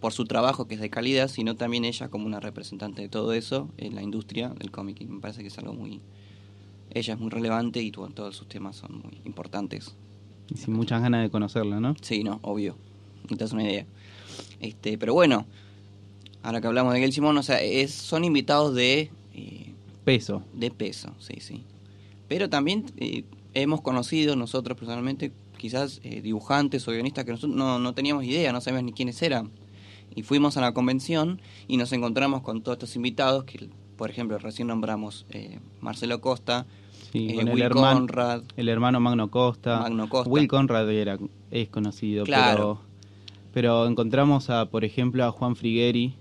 por 0.00 0.12
su 0.12 0.24
trabajo 0.24 0.66
que 0.66 0.74
es 0.74 0.80
de 0.80 0.90
calidad, 0.90 1.28
sino 1.28 1.54
también 1.54 1.84
ella 1.84 2.08
como 2.08 2.26
una 2.26 2.40
representante 2.40 3.02
de 3.02 3.08
todo 3.08 3.32
eso 3.32 3.70
en 3.78 3.94
la 3.94 4.02
industria 4.02 4.48
del 4.50 4.70
cómic. 4.70 5.00
Y 5.00 5.06
me 5.06 5.20
parece 5.20 5.42
que 5.42 5.48
es 5.48 5.58
algo 5.58 5.74
muy... 5.74 6.00
Ella 6.94 7.14
es 7.14 7.20
muy 7.20 7.30
relevante 7.30 7.82
y 7.82 7.90
todos 7.90 8.36
sus 8.36 8.48
temas 8.48 8.76
son 8.76 9.02
muy 9.02 9.20
importantes. 9.24 9.94
Y 10.52 10.58
sin 10.58 10.74
muchas 10.74 11.00
ganas 11.00 11.22
de 11.22 11.30
conocerla, 11.30 11.80
¿no? 11.80 11.94
Sí, 12.00 12.22
no, 12.22 12.38
obvio. 12.42 12.76
No 13.30 13.36
te 13.36 13.44
das 13.44 13.52
una 13.52 13.64
idea. 13.64 13.86
Este, 14.60 14.98
pero 14.98 15.14
bueno, 15.14 15.46
ahora 16.42 16.60
que 16.60 16.66
hablamos 16.66 16.92
de 16.92 17.00
Gail 17.00 17.12
Simón, 17.12 17.38
o 17.38 17.42
sea, 17.42 17.60
es, 17.60 17.92
son 17.92 18.24
invitados 18.24 18.74
de, 18.74 19.10
eh, 19.34 19.72
Peso. 20.04 20.42
de 20.52 20.70
peso, 20.70 21.14
sí, 21.18 21.34
sí. 21.40 21.62
Pero 22.28 22.50
también 22.50 22.86
eh, 22.96 23.24
hemos 23.54 23.80
conocido 23.80 24.36
nosotros 24.36 24.76
personalmente, 24.76 25.32
quizás 25.56 26.00
eh, 26.02 26.20
dibujantes 26.20 26.86
o 26.88 26.92
guionistas 26.92 27.24
que 27.24 27.30
nosotros 27.32 27.56
no, 27.56 27.78
no 27.78 27.94
teníamos 27.94 28.24
idea, 28.24 28.52
no 28.52 28.60
sabíamos 28.60 28.84
ni 28.84 28.92
quiénes 28.92 29.22
eran. 29.22 29.50
Y 30.14 30.22
fuimos 30.22 30.56
a 30.56 30.60
la 30.60 30.74
convención 30.74 31.40
y 31.68 31.76
nos 31.76 31.92
encontramos 31.92 32.42
con 32.42 32.62
todos 32.62 32.76
estos 32.76 32.96
invitados, 32.96 33.44
que 33.44 33.68
por 33.96 34.10
ejemplo 34.10 34.38
recién 34.38 34.68
nombramos 34.68 35.24
eh, 35.30 35.58
Marcelo 35.80 36.20
Costa, 36.20 36.66
Sí, 37.12 37.28
eh, 37.30 37.34
con 37.34 37.48
el 37.48 37.54
Will 37.54 37.62
hermano, 37.62 38.00
Conrad, 38.00 38.42
el 38.56 38.68
hermano 38.68 38.98
Magno 39.00 39.30
Costa. 39.30 39.80
Magno 39.80 40.08
Costa. 40.08 40.30
Will 40.30 40.48
Conrad 40.48 40.90
era, 40.90 41.18
es 41.50 41.68
conocido, 41.68 42.24
Claro. 42.24 42.80
pero, 43.52 43.82
pero 43.82 43.86
encontramos 43.86 44.48
a, 44.50 44.66
por 44.70 44.84
ejemplo, 44.84 45.24
a 45.24 45.30
Juan 45.30 45.54
Frigueri, 45.56 46.14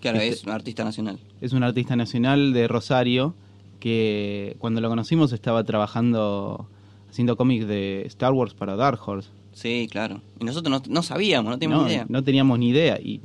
claro, 0.00 0.18
Este- 0.18 0.28
es 0.28 0.44
un 0.44 0.50
artista 0.52 0.84
nacional. 0.84 1.18
es 1.40 1.52
un 1.52 1.62
artista 1.64 1.96
nacional 1.96 2.52
de 2.52 2.68
Rosario 2.68 3.34
que 3.80 4.56
cuando 4.58 4.80
lo 4.80 4.88
conocimos 4.88 5.32
estaba 5.32 5.64
trabajando 5.64 6.68
haciendo 7.10 7.36
cómics 7.36 7.66
de 7.66 8.02
Star 8.06 8.32
Wars 8.32 8.54
para 8.54 8.76
Dark 8.76 9.00
Horse. 9.04 9.30
Sí, 9.52 9.88
claro. 9.90 10.20
Y 10.40 10.44
nosotros 10.44 10.70
no, 10.70 10.92
no 10.92 11.02
sabíamos, 11.02 11.50
no 11.50 11.58
teníamos 11.58 11.82
no, 11.84 11.88
ni 11.88 11.94
idea. 11.94 12.06
no 12.08 12.22
teníamos 12.22 12.58
ni 12.58 12.68
idea 12.70 12.98
y 13.00 13.20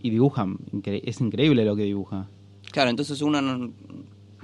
y 0.00 0.10
dibujan, 0.10 0.58
es 0.84 1.20
increíble 1.20 1.64
lo 1.64 1.74
que 1.74 1.82
dibuja. 1.82 2.28
Claro, 2.70 2.90
entonces 2.90 3.20
uno 3.22 3.40
no, 3.42 3.72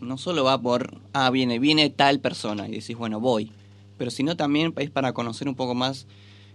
no 0.02 0.18
solo 0.18 0.44
va 0.44 0.60
por, 0.60 1.00
ah, 1.12 1.30
viene, 1.30 1.58
viene 1.58 1.90
tal 1.90 2.20
persona 2.20 2.68
y 2.68 2.72
decís, 2.72 2.96
bueno, 2.96 3.20
voy. 3.20 3.52
Pero 3.98 4.10
sino 4.10 4.36
también 4.36 4.72
es 4.76 4.90
para 4.90 5.12
conocer 5.12 5.48
un 5.48 5.54
poco 5.54 5.74
más, 5.74 6.06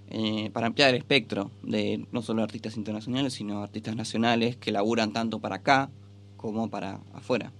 eh, 0.10 0.50
para 0.54 0.68
ampliar 0.68 0.89
el 0.89 0.96
espectro 0.98 1.50
de 1.63 2.06
no 2.12 2.22
solo 2.22 2.44
artistas 2.44 2.77
internacionales, 2.77 3.34
sino 3.34 3.62
artistas 3.63 3.96
nacionales 3.96 4.56
que 4.58 4.72
laburan 4.72 5.13
tanto 5.13 5.39
para 5.39 5.56
acá 5.58 5.89
como 6.36 6.70
para 6.70 7.00
afuera. 7.13 7.51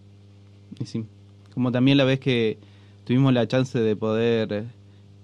Y 0.79 0.86
sí, 0.86 1.06
como 1.53 1.72
también 1.72 1.98
la 1.98 2.03
vez 2.03 2.20
que 2.20 2.58
tuvimos 3.06 3.34
la 3.34 3.48
chance 3.48 3.79
de 3.79 3.96
poder 3.96 4.65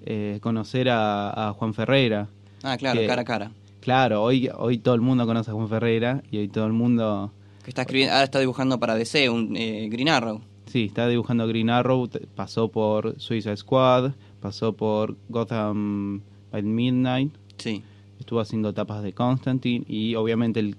eh, 0.05 0.39
conocer 0.41 0.89
a, 0.89 1.49
a 1.49 1.53
Juan 1.53 1.73
Ferreira. 1.73 2.27
Ah, 2.63 2.77
claro, 2.77 2.99
Que- 3.01 3.07
cara 3.07 3.21
a 3.21 3.25
cara. 3.25 3.51
Claro, 3.81 4.23
hoy, 4.23 4.49
hoy 4.57 4.77
todo 4.77 4.95
el 4.95 5.01
mundo 5.01 5.25
conoce 5.25 5.51
a 5.51 5.53
Juan 5.53 5.67
Ferreira 5.67 6.23
y 6.31 6.37
hoy 6.37 6.47
todo 6.47 6.65
el 6.65 6.71
mundo, 6.71 7.33
Que 7.65 7.69
está 7.71 7.81
escribiendo, 7.81 8.13
ahora 8.13 8.23
está 8.23 8.39
dibujando 8.39 8.79
para 8.79 8.95
DC, 8.95 9.29
un 9.29 9.57
eh, 9.57 9.89
Green 9.91 10.07
Arrow. 10.07 10.39
Sí, 10.73 10.85
está 10.85 11.07
dibujando 11.07 11.47
Green 11.47 11.69
Arrow, 11.69 12.09
pasó 12.35 12.67
por 12.69 13.19
Suicide 13.19 13.57
Squad, 13.57 14.13
pasó 14.41 14.73
por 14.73 15.15
Gotham 15.29 16.21
by 16.51 16.63
Midnight, 16.63 17.31
Sí, 17.57 17.83
estuvo 18.19 18.39
haciendo 18.39 18.73
tapas 18.73 19.03
de 19.03 19.13
Constantine 19.13 19.85
y 19.87 20.15
obviamente 20.15 20.59
el, 20.59 20.75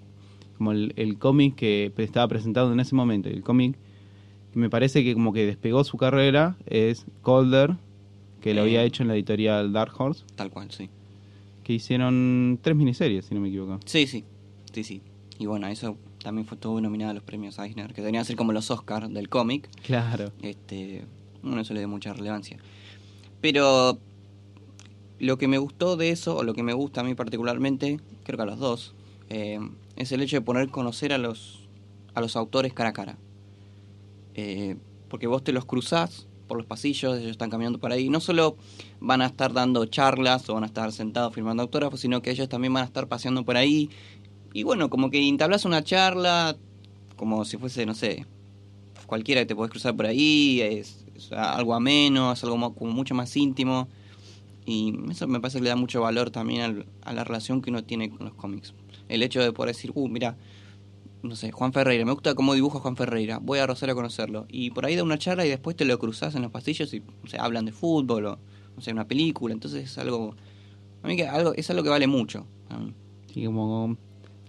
como 0.58 0.72
el, 0.72 0.92
el 0.96 1.16
cómic 1.18 1.54
que 1.54 1.92
estaba 1.96 2.26
presentado 2.26 2.72
en 2.72 2.80
ese 2.80 2.96
momento, 2.96 3.28
el 3.28 3.42
cómic 3.44 3.76
que 4.52 4.58
me 4.58 4.68
parece 4.68 5.04
que 5.04 5.14
como 5.14 5.32
que 5.32 5.46
despegó 5.46 5.84
su 5.84 5.96
carrera 5.96 6.56
es 6.66 7.06
Colder, 7.22 7.76
que 8.40 8.52
lo 8.52 8.62
Eh. 8.62 8.64
había 8.64 8.82
hecho 8.82 9.02
en 9.04 9.08
la 9.08 9.14
editorial 9.14 9.72
Dark 9.72 9.92
Horse, 9.96 10.24
tal 10.34 10.50
cual, 10.50 10.72
sí. 10.72 10.88
que 11.62 11.72
hicieron 11.74 12.58
tres 12.60 12.74
miniseries, 12.76 13.26
si 13.26 13.34
no 13.36 13.40
me 13.40 13.48
equivoco. 13.48 13.78
Sí, 13.86 14.08
sí, 14.08 14.24
sí, 14.72 14.82
sí. 14.82 15.00
Y 15.38 15.46
bueno, 15.46 15.68
eso 15.68 15.96
también 16.24 16.46
fue 16.46 16.56
todo 16.56 16.80
nominado 16.80 17.12
a 17.12 17.14
los 17.14 17.22
premios 17.22 17.58
Eisner, 17.60 17.92
que 17.92 18.00
deberían 18.00 18.24
ser 18.24 18.34
como 18.34 18.52
los 18.52 18.70
Oscars 18.70 19.12
del 19.12 19.28
cómic. 19.28 19.68
Claro. 19.82 20.32
Este, 20.42 21.04
bueno, 21.42 21.60
eso 21.60 21.74
le 21.74 21.82
da 21.82 21.86
mucha 21.86 22.12
relevancia. 22.12 22.58
Pero 23.40 23.98
lo 25.20 25.38
que 25.38 25.46
me 25.46 25.58
gustó 25.58 25.96
de 25.96 26.10
eso, 26.10 26.36
o 26.36 26.42
lo 26.42 26.54
que 26.54 26.64
me 26.64 26.72
gusta 26.72 27.02
a 27.02 27.04
mí 27.04 27.14
particularmente, 27.14 28.00
creo 28.24 28.36
que 28.38 28.42
a 28.42 28.46
los 28.46 28.58
dos, 28.58 28.94
eh, 29.28 29.60
es 29.96 30.10
el 30.10 30.22
hecho 30.22 30.36
de 30.36 30.40
poner 30.40 30.70
conocer 30.70 31.12
a 31.12 31.18
los, 31.18 31.68
a 32.14 32.20
los 32.20 32.34
autores 32.36 32.72
cara 32.72 32.88
a 32.88 32.92
cara. 32.94 33.18
Eh, 34.34 34.76
porque 35.08 35.26
vos 35.28 35.44
te 35.44 35.52
los 35.52 35.64
cruzás 35.66 36.26
por 36.48 36.56
los 36.56 36.66
pasillos, 36.66 37.18
ellos 37.18 37.30
están 37.30 37.50
caminando 37.50 37.78
por 37.78 37.92
ahí. 37.92 38.08
No 38.08 38.20
solo 38.20 38.56
van 39.00 39.22
a 39.22 39.26
estar 39.26 39.52
dando 39.52 39.84
charlas 39.86 40.48
o 40.48 40.54
van 40.54 40.64
a 40.64 40.66
estar 40.66 40.90
sentados 40.90 41.34
firmando 41.34 41.62
autógrafos, 41.62 42.00
sino 42.00 42.22
que 42.22 42.30
ellos 42.30 42.48
también 42.48 42.72
van 42.72 42.82
a 42.82 42.86
estar 42.86 43.08
paseando 43.08 43.44
por 43.44 43.56
ahí. 43.56 43.90
Y 44.54 44.62
bueno, 44.62 44.88
como 44.88 45.10
que 45.10 45.18
entablas 45.28 45.64
una 45.66 45.82
charla, 45.84 46.56
como 47.16 47.44
si 47.44 47.58
fuese, 47.58 47.84
no 47.84 47.94
sé, 47.94 48.24
cualquiera 49.06 49.40
que 49.42 49.46
te 49.46 49.56
podés 49.56 49.70
cruzar 49.72 49.94
por 49.96 50.06
ahí, 50.06 50.60
es, 50.62 51.04
algo 51.32 51.74
ameno, 51.74 52.32
es 52.32 52.42
algo 52.44 52.56
mo- 52.56 52.72
como 52.74 52.92
mucho 52.92 53.14
más 53.14 53.36
íntimo. 53.36 53.88
Y 54.64 54.94
eso 55.10 55.26
me 55.26 55.40
parece 55.40 55.58
que 55.58 55.64
le 55.64 55.70
da 55.70 55.76
mucho 55.76 56.00
valor 56.00 56.30
también 56.30 56.62
al- 56.62 56.86
a 57.02 57.12
la 57.12 57.24
relación 57.24 57.60
que 57.60 57.70
uno 57.70 57.82
tiene 57.84 58.08
con 58.10 58.26
los 58.26 58.34
cómics. 58.34 58.72
El 59.08 59.22
hecho 59.24 59.42
de 59.42 59.52
poder 59.52 59.74
decir, 59.74 59.90
uh, 59.94 60.08
mira, 60.08 60.36
no 61.24 61.34
sé, 61.34 61.50
Juan 61.50 61.72
Ferreira, 61.72 62.04
me 62.04 62.12
gusta 62.12 62.34
cómo 62.36 62.54
dibuja 62.54 62.78
Juan 62.78 62.96
Ferreira, 62.96 63.38
voy 63.42 63.58
a 63.58 63.66
Rosario 63.66 63.94
a 63.94 63.96
conocerlo. 63.96 64.46
Y 64.48 64.70
por 64.70 64.86
ahí 64.86 64.94
da 64.94 65.02
una 65.02 65.18
charla 65.18 65.44
y 65.44 65.48
después 65.48 65.76
te 65.76 65.84
lo 65.84 65.98
cruzas 65.98 66.34
en 66.36 66.42
los 66.42 66.52
pasillos 66.52 66.94
y 66.94 67.00
o 67.00 67.40
hablan 67.42 67.64
de 67.64 67.72
fútbol 67.72 68.26
o, 68.26 68.38
no 68.76 68.82
sé, 68.82 68.92
una 68.92 69.06
película. 69.08 69.52
Entonces 69.52 69.84
es 69.90 69.98
algo, 69.98 70.36
a 71.02 71.08
mí 71.08 71.16
que 71.16 71.26
algo, 71.26 71.52
es 71.54 71.68
algo 71.70 71.82
que 71.82 71.88
vale 71.88 72.06
mucho. 72.06 72.46
a. 72.70 72.78
Y 73.34 73.46
como 73.46 73.96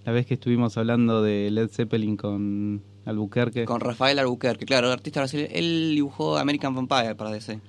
la 0.06 0.12
vez 0.12 0.26
que 0.26 0.36
estuvimos 0.36 0.78
hablando 0.78 1.22
de 1.24 1.50
Led 1.52 1.70
Zeppelin 1.70 2.16
con 2.18 2.82
Albuquerque. 3.06 3.66
Con 3.66 3.82
Rafael 3.82 4.20
Albuquerque, 4.20 4.66
claro, 4.66 4.92
artista 4.92 5.20
brasileño. 5.22 5.50
Él 5.52 5.92
dibujó 5.96 6.38
American 6.38 6.76
Vampire 6.76 7.16
para 7.16 7.32
DC. 7.32 7.60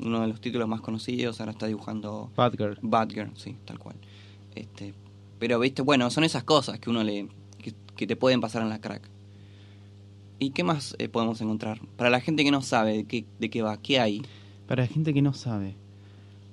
Uno 0.00 0.20
de 0.20 0.28
los 0.28 0.40
títulos 0.40 0.66
más 0.68 0.80
conocidos, 0.80 1.40
ahora 1.40 1.52
está 1.52 1.66
dibujando 1.66 2.30
Badger. 2.36 2.78
Batgirl, 2.80 3.32
sí, 3.36 3.56
tal 3.66 3.78
cual. 3.78 3.96
Este, 4.54 4.94
pero 5.38 5.58
viste, 5.58 5.82
bueno, 5.82 6.10
son 6.10 6.24
esas 6.24 6.44
cosas 6.44 6.78
que 6.80 6.88
uno 6.90 7.02
le 7.04 7.28
que, 7.58 7.74
que 7.96 8.06
te 8.06 8.16
pueden 8.16 8.40
pasar 8.40 8.62
en 8.62 8.68
la 8.70 8.80
crack. 8.80 9.02
¿Y 10.38 10.50
qué 10.50 10.64
más 10.64 10.96
eh, 10.98 11.08
podemos 11.08 11.40
encontrar? 11.42 11.80
Para 11.96 12.08
la 12.08 12.20
gente 12.20 12.44
que 12.44 12.50
no 12.50 12.62
sabe 12.62 12.96
de 12.98 13.04
qué, 13.04 13.26
de 13.38 13.50
qué 13.50 13.60
va, 13.62 13.76
¿qué 13.76 14.00
hay? 14.00 14.22
Para 14.66 14.82
la 14.84 14.88
gente 14.88 15.12
que 15.12 15.20
no 15.20 15.34
sabe. 15.34 15.74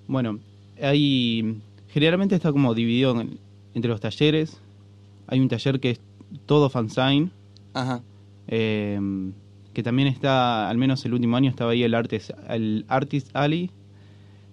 Bueno, 0.07 0.39
hay. 0.81 1.57
Generalmente 1.89 2.35
está 2.35 2.51
como 2.51 2.73
dividido 2.73 3.19
en- 3.21 3.39
entre 3.73 3.89
los 3.89 4.01
talleres. 4.01 4.59
Hay 5.27 5.39
un 5.39 5.47
taller 5.49 5.79
que 5.79 5.91
es 5.91 6.01
todo 6.45 6.69
fansign. 6.69 7.31
Ajá. 7.73 8.01
eh, 8.47 8.99
que 9.73 9.83
también 9.83 10.07
está, 10.07 10.69
al 10.71 10.77
menos 10.79 11.05
el 11.05 11.13
último 11.13 11.37
año, 11.37 11.51
estaba 11.51 11.69
ahí 11.73 11.83
el 11.83 11.93
Artist, 11.93 12.31
el 12.49 12.83
Artist 12.87 13.29
Alley, 13.35 13.69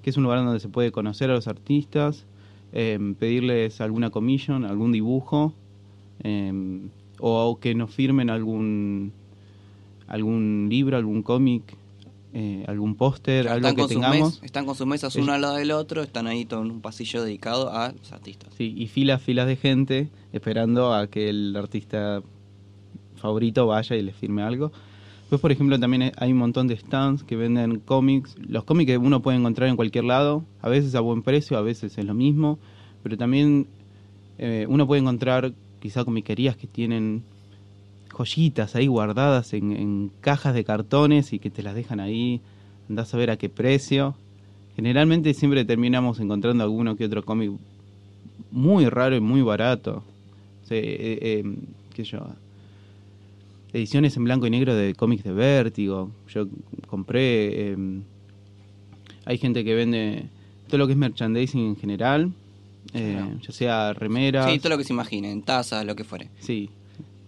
que 0.03 0.11
es 0.11 0.19
un 0.19 0.25
lugar 0.25 0.45
donde 0.45 0.61
se 0.61 0.69
puede 0.69 0.93
conocer 0.93 1.31
a 1.31 1.35
los 1.35 1.49
artistas, 1.49 2.27
eh, 2.75 2.99
pedirles 3.19 3.81
alguna 3.81 4.11
commission, 4.11 4.67
algún 4.67 4.93
dibujo, 4.93 5.55
eh, 6.23 6.53
o 7.21 7.59
que 7.59 7.75
nos 7.75 7.91
firmen 7.91 8.29
algún 8.29 9.13
algún 10.07 10.67
libro, 10.69 10.99
algún 10.99 11.23
cómic, 11.23 11.75
eh, 12.37 12.65
algún 12.67 12.97
póster, 12.97 13.47
algo 13.49 13.75
que 13.77 13.87
tengamos. 13.87 14.35
mes- 14.35 14.43
están 14.43 14.67
con 14.67 14.75
sus 14.75 14.87
mesas 14.87 15.15
uno 15.17 15.33
al 15.33 15.41
lado 15.41 15.55
del 15.55 15.71
otro, 15.71 16.03
están 16.03 16.27
ahí 16.27 16.45
todo 16.45 16.63
en 16.63 16.71
un 16.73 16.81
pasillo 16.81 17.23
dedicado 17.23 17.71
a 17.73 17.93
los 17.93 18.13
artistas. 18.13 18.53
Sí, 18.59 18.75
y 18.77 18.89
filas, 18.89 19.23
filas 19.23 19.47
de 19.47 19.57
gente 19.57 20.09
esperando 20.33 20.93
a 20.93 21.07
que 21.07 21.29
el 21.29 21.55
artista 21.57 22.23
favorito 23.17 23.67
vaya 23.67 23.97
y 23.97 24.03
le 24.03 24.13
firme 24.13 24.43
algo. 24.43 24.73
Después, 25.23 25.41
por 25.41 25.53
ejemplo, 25.53 25.79
también 25.81 26.13
hay 26.17 26.33
un 26.33 26.39
montón 26.39 26.67
de 26.69 26.77
stands 26.77 27.23
que 27.25 27.37
venden 27.37 27.79
cómics. 27.81 28.37
Los 28.47 28.65
cómics 28.65 28.91
que 28.93 28.99
uno 28.99 29.23
puede 29.23 29.39
encontrar 29.39 29.69
en 29.69 29.77
cualquier 29.77 30.05
lado, 30.05 30.45
a 30.61 30.69
veces 30.69 30.95
a 30.95 31.01
buen 31.01 31.23
precio, 31.23 31.57
a 31.57 31.63
veces 31.63 31.97
es 31.97 32.05
lo 32.05 32.15
mismo, 32.15 32.59
pero 33.03 33.17
también 33.17 33.67
eh, 34.39 34.67
uno 34.69 34.87
puede 34.87 35.01
encontrar 35.01 35.53
quizá 35.81 36.05
comiquerías 36.05 36.57
que 36.57 36.67
tienen 36.67 37.23
joyitas 38.17 38.75
ahí 38.77 38.87
guardadas 38.87 39.53
en, 39.53 39.73
en 39.73 40.11
cajas 40.21 40.55
de 40.55 40.65
cartones 40.65 41.33
y 41.33 41.39
que 41.39 41.51
te 41.51 41.63
las 41.63 41.75
dejan 41.75 42.01
ahí, 42.01 42.41
andás 42.89 43.13
a 43.15 43.17
ver 43.17 43.31
a 43.31 43.37
qué 43.37 43.49
precio. 43.49 44.15
Generalmente 44.77 45.35
siempre 45.35 45.65
terminamos 45.65 46.21
encontrando 46.21 46.65
alguno 46.65 46.97
que 46.97 47.05
otro 47.07 47.25
cómic 47.25 47.53
muy 48.51 48.87
raro 48.89 49.17
y 49.17 49.21
muy 49.21 49.43
barato. 49.43 50.03
O 50.65 50.67
sea, 50.67 50.79
eh, 50.79 51.19
eh, 51.21 51.45
qué 51.95 52.05
sé 52.05 52.13
yo, 52.13 52.27
ediciones 53.73 54.17
en 54.17 54.25
blanco 54.25 54.47
y 54.47 54.51
negro 54.51 54.75
de 54.75 54.95
cómics 54.95 55.25
de 55.25 55.33
Vértigo. 55.33 56.11
Yo 56.33 56.47
compré. 56.87 57.73
eh, 57.73 57.77
hay 59.27 59.39
gente 59.39 59.65
que 59.65 59.75
vende 59.75 60.27
todo 60.69 60.79
lo 60.79 60.87
que 60.87 60.93
es 60.93 60.99
merchandising 60.99 61.61
en 61.69 61.77
general, 61.77 62.33
eh, 62.93 63.17
Claro. 63.17 63.41
ya 63.41 63.53
sea 63.53 63.93
remeras. 63.95 64.51
Sí, 64.53 64.59
todo 64.59 64.71
lo 64.71 64.79
que 64.79 64.85
se 64.85 64.93
imaginen, 64.93 65.43
tazas, 65.43 65.85
lo 65.87 65.97
que 65.97 66.05
fuere. 66.05 66.29
Sí, 66.41 66.69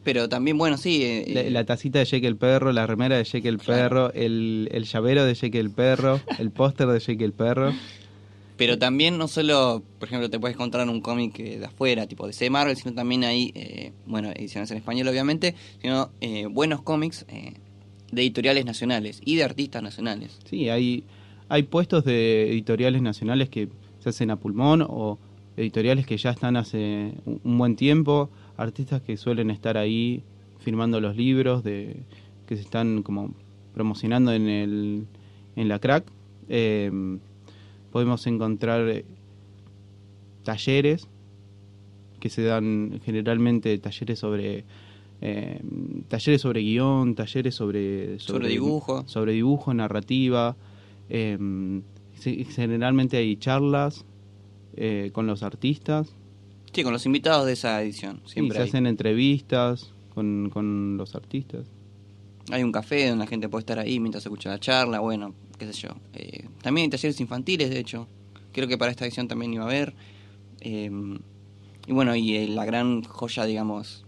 Pero 0.06 0.28
también, 0.28 0.56
bueno, 0.56 0.76
sí. 0.76 1.02
eh, 1.02 1.24
la, 1.26 1.40
eh, 1.40 1.50
la 1.50 1.64
tacita 1.64 1.98
de 1.98 2.04
Jake 2.04 2.28
el 2.28 2.36
perro, 2.36 2.70
la 2.70 2.86
remera 2.86 3.16
de 3.16 3.24
Jake 3.24 3.48
el 3.48 3.58
perro, 3.58 4.12
el, 4.14 4.68
el 4.70 4.84
llavero 4.84 5.24
de 5.24 5.34
Jake 5.34 5.58
el 5.58 5.70
perro, 5.70 6.20
el 6.38 6.52
póster 6.52 6.86
de 6.86 7.00
Jake 7.00 7.24
el 7.24 7.32
perro. 7.32 7.72
Pero 8.56 8.78
también 8.78 9.18
no 9.18 9.26
solo, 9.26 9.82
por 9.98 10.06
ejemplo, 10.06 10.30
te 10.30 10.38
puedes 10.38 10.54
encontrar 10.54 10.88
un 10.88 11.00
cómic 11.00 11.40
eh, 11.40 11.58
de 11.58 11.66
afuera, 11.66 12.06
tipo 12.06 12.24
de 12.24 12.32
C 12.32 12.48
Marvel, 12.50 12.76
sino 12.76 12.94
también 12.94 13.24
hay, 13.24 13.50
eh, 13.56 13.92
bueno, 14.06 14.30
ediciones 14.30 14.70
en 14.70 14.76
español 14.76 15.08
obviamente, 15.08 15.56
sino 15.82 16.10
eh, 16.20 16.46
buenos 16.46 16.82
cómics 16.82 17.26
eh, 17.28 17.54
de 18.12 18.22
editoriales 18.22 18.64
nacionales 18.64 19.20
y 19.24 19.34
de 19.34 19.42
artistas 19.42 19.82
nacionales. 19.82 20.38
Sí, 20.48 20.68
hay, 20.68 21.02
hay 21.48 21.64
puestos 21.64 22.04
de 22.04 22.52
editoriales 22.52 23.02
nacionales 23.02 23.48
que 23.48 23.68
se 23.98 24.10
hacen 24.10 24.30
a 24.30 24.36
pulmón 24.36 24.86
o 24.88 25.18
editoriales 25.56 26.06
que 26.06 26.16
ya 26.16 26.30
están 26.30 26.56
hace 26.56 27.12
un 27.24 27.58
buen 27.58 27.74
tiempo, 27.74 28.30
artistas 28.56 29.02
que 29.02 29.16
suelen 29.16 29.50
estar 29.50 29.76
ahí 29.76 30.22
firmando 30.58 31.00
los 31.00 31.16
libros 31.16 31.62
de 31.62 31.96
que 32.46 32.56
se 32.56 32.62
están 32.62 33.02
como 33.02 33.34
promocionando 33.74 34.32
en 34.32 34.48
el 34.48 35.06
en 35.56 35.68
la 35.68 35.78
crack. 35.78 36.04
Eh, 36.48 36.90
podemos 37.92 38.26
encontrar 38.26 38.88
eh, 38.88 39.04
talleres 40.44 41.08
que 42.20 42.28
se 42.30 42.42
dan 42.42 43.00
generalmente 43.04 43.76
talleres 43.78 44.18
sobre 44.18 44.64
eh, 45.20 45.60
talleres 46.08 46.40
sobre 46.42 46.60
guion, 46.60 47.14
talleres 47.14 47.54
sobre 47.54 48.18
Sobre 48.18 48.48
dibujo. 48.48 49.04
sobre 49.06 49.32
dibujo, 49.32 49.72
narrativa. 49.74 50.56
eh, 51.08 51.38
generalmente 52.18 53.18
hay 53.18 53.36
charlas 53.36 54.04
eh, 54.76 55.10
con 55.12 55.26
los 55.26 55.42
artistas. 55.42 56.14
Sí, 56.76 56.82
con 56.84 56.92
los 56.92 57.06
invitados 57.06 57.46
de 57.46 57.54
esa 57.54 57.82
edición. 57.82 58.20
Sí, 58.26 58.34
Siempre 58.34 58.56
se 58.58 58.62
hay. 58.62 58.68
hacen 58.68 58.86
entrevistas 58.86 59.92
con, 60.14 60.50
con 60.52 60.96
los 60.98 61.14
artistas. 61.14 61.66
Hay 62.50 62.62
un 62.62 62.70
café 62.70 63.08
donde 63.08 63.24
la 63.24 63.28
gente 63.28 63.48
puede 63.48 63.60
estar 63.62 63.78
ahí 63.78 63.98
mientras 63.98 64.24
escucha 64.24 64.50
la 64.50 64.60
charla, 64.60 65.00
bueno, 65.00 65.34
qué 65.58 65.66
sé 65.66 65.72
yo. 65.72 65.88
Eh, 66.12 66.48
también 66.62 66.84
hay 66.84 66.90
talleres 66.90 67.18
infantiles, 67.20 67.70
de 67.70 67.78
hecho. 67.78 68.06
Creo 68.52 68.68
que 68.68 68.76
para 68.78 68.90
esta 68.90 69.04
edición 69.06 69.26
también 69.26 69.52
iba 69.54 69.64
a 69.64 69.66
haber. 69.66 69.94
Eh, 70.60 70.90
y 71.86 71.92
bueno, 71.92 72.14
y 72.14 72.36
eh, 72.36 72.46
la 72.48 72.64
gran 72.64 73.02
joya, 73.02 73.44
digamos, 73.46 74.04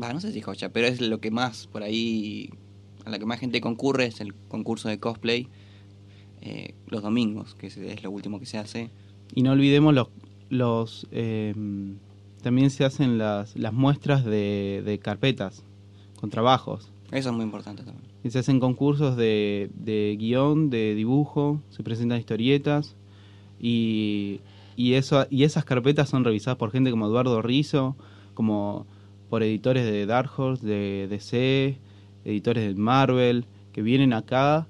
Va, 0.00 0.12
no 0.12 0.20
sé 0.20 0.32
si 0.32 0.40
joya, 0.40 0.72
pero 0.72 0.86
es 0.88 1.00
lo 1.00 1.20
que 1.20 1.30
más 1.30 1.66
por 1.68 1.82
ahí. 1.82 2.50
A 3.04 3.10
la 3.10 3.18
que 3.18 3.26
más 3.26 3.38
gente 3.38 3.60
concurre 3.60 4.06
es 4.06 4.20
el 4.20 4.34
concurso 4.34 4.88
de 4.88 4.98
cosplay. 4.98 5.48
eh, 6.40 6.74
los 6.88 7.02
domingos, 7.02 7.54
que 7.56 7.66
es, 7.68 7.76
es 7.76 8.02
lo 8.02 8.10
último 8.10 8.38
que 8.40 8.46
se 8.46 8.58
hace. 8.58 8.90
Y 9.34 9.42
no 9.42 9.52
olvidemos 9.52 9.92
los... 9.94 10.08
los 10.50 11.06
eh, 11.10 11.54
también 12.42 12.70
se 12.70 12.84
hacen 12.84 13.18
las, 13.18 13.56
las 13.56 13.72
muestras 13.72 14.24
de, 14.24 14.82
de 14.84 14.98
carpetas 14.98 15.64
con 16.20 16.30
trabajos. 16.30 16.90
Eso 17.10 17.30
es 17.30 17.34
muy 17.34 17.44
importante 17.44 17.82
también. 17.82 18.04
Y 18.22 18.30
se 18.30 18.38
hacen 18.38 18.60
concursos 18.60 19.16
de, 19.16 19.70
de 19.74 20.16
guion, 20.18 20.70
de 20.70 20.94
dibujo, 20.94 21.60
se 21.70 21.82
presentan 21.82 22.18
historietas 22.18 22.96
y, 23.60 24.40
y, 24.76 24.94
eso, 24.94 25.26
y 25.30 25.44
esas 25.44 25.64
carpetas 25.64 26.08
son 26.08 26.24
revisadas 26.24 26.58
por 26.58 26.70
gente 26.70 26.90
como 26.90 27.06
Eduardo 27.06 27.40
Rizzo, 27.42 27.96
como 28.34 28.86
por 29.30 29.42
editores 29.42 29.84
de 29.84 30.06
Dark 30.06 30.30
Horse, 30.36 30.66
de 30.66 31.06
DC, 31.08 31.78
editores 32.24 32.66
de 32.66 32.80
Marvel, 32.80 33.46
que 33.72 33.82
vienen 33.82 34.12
acá 34.12 34.66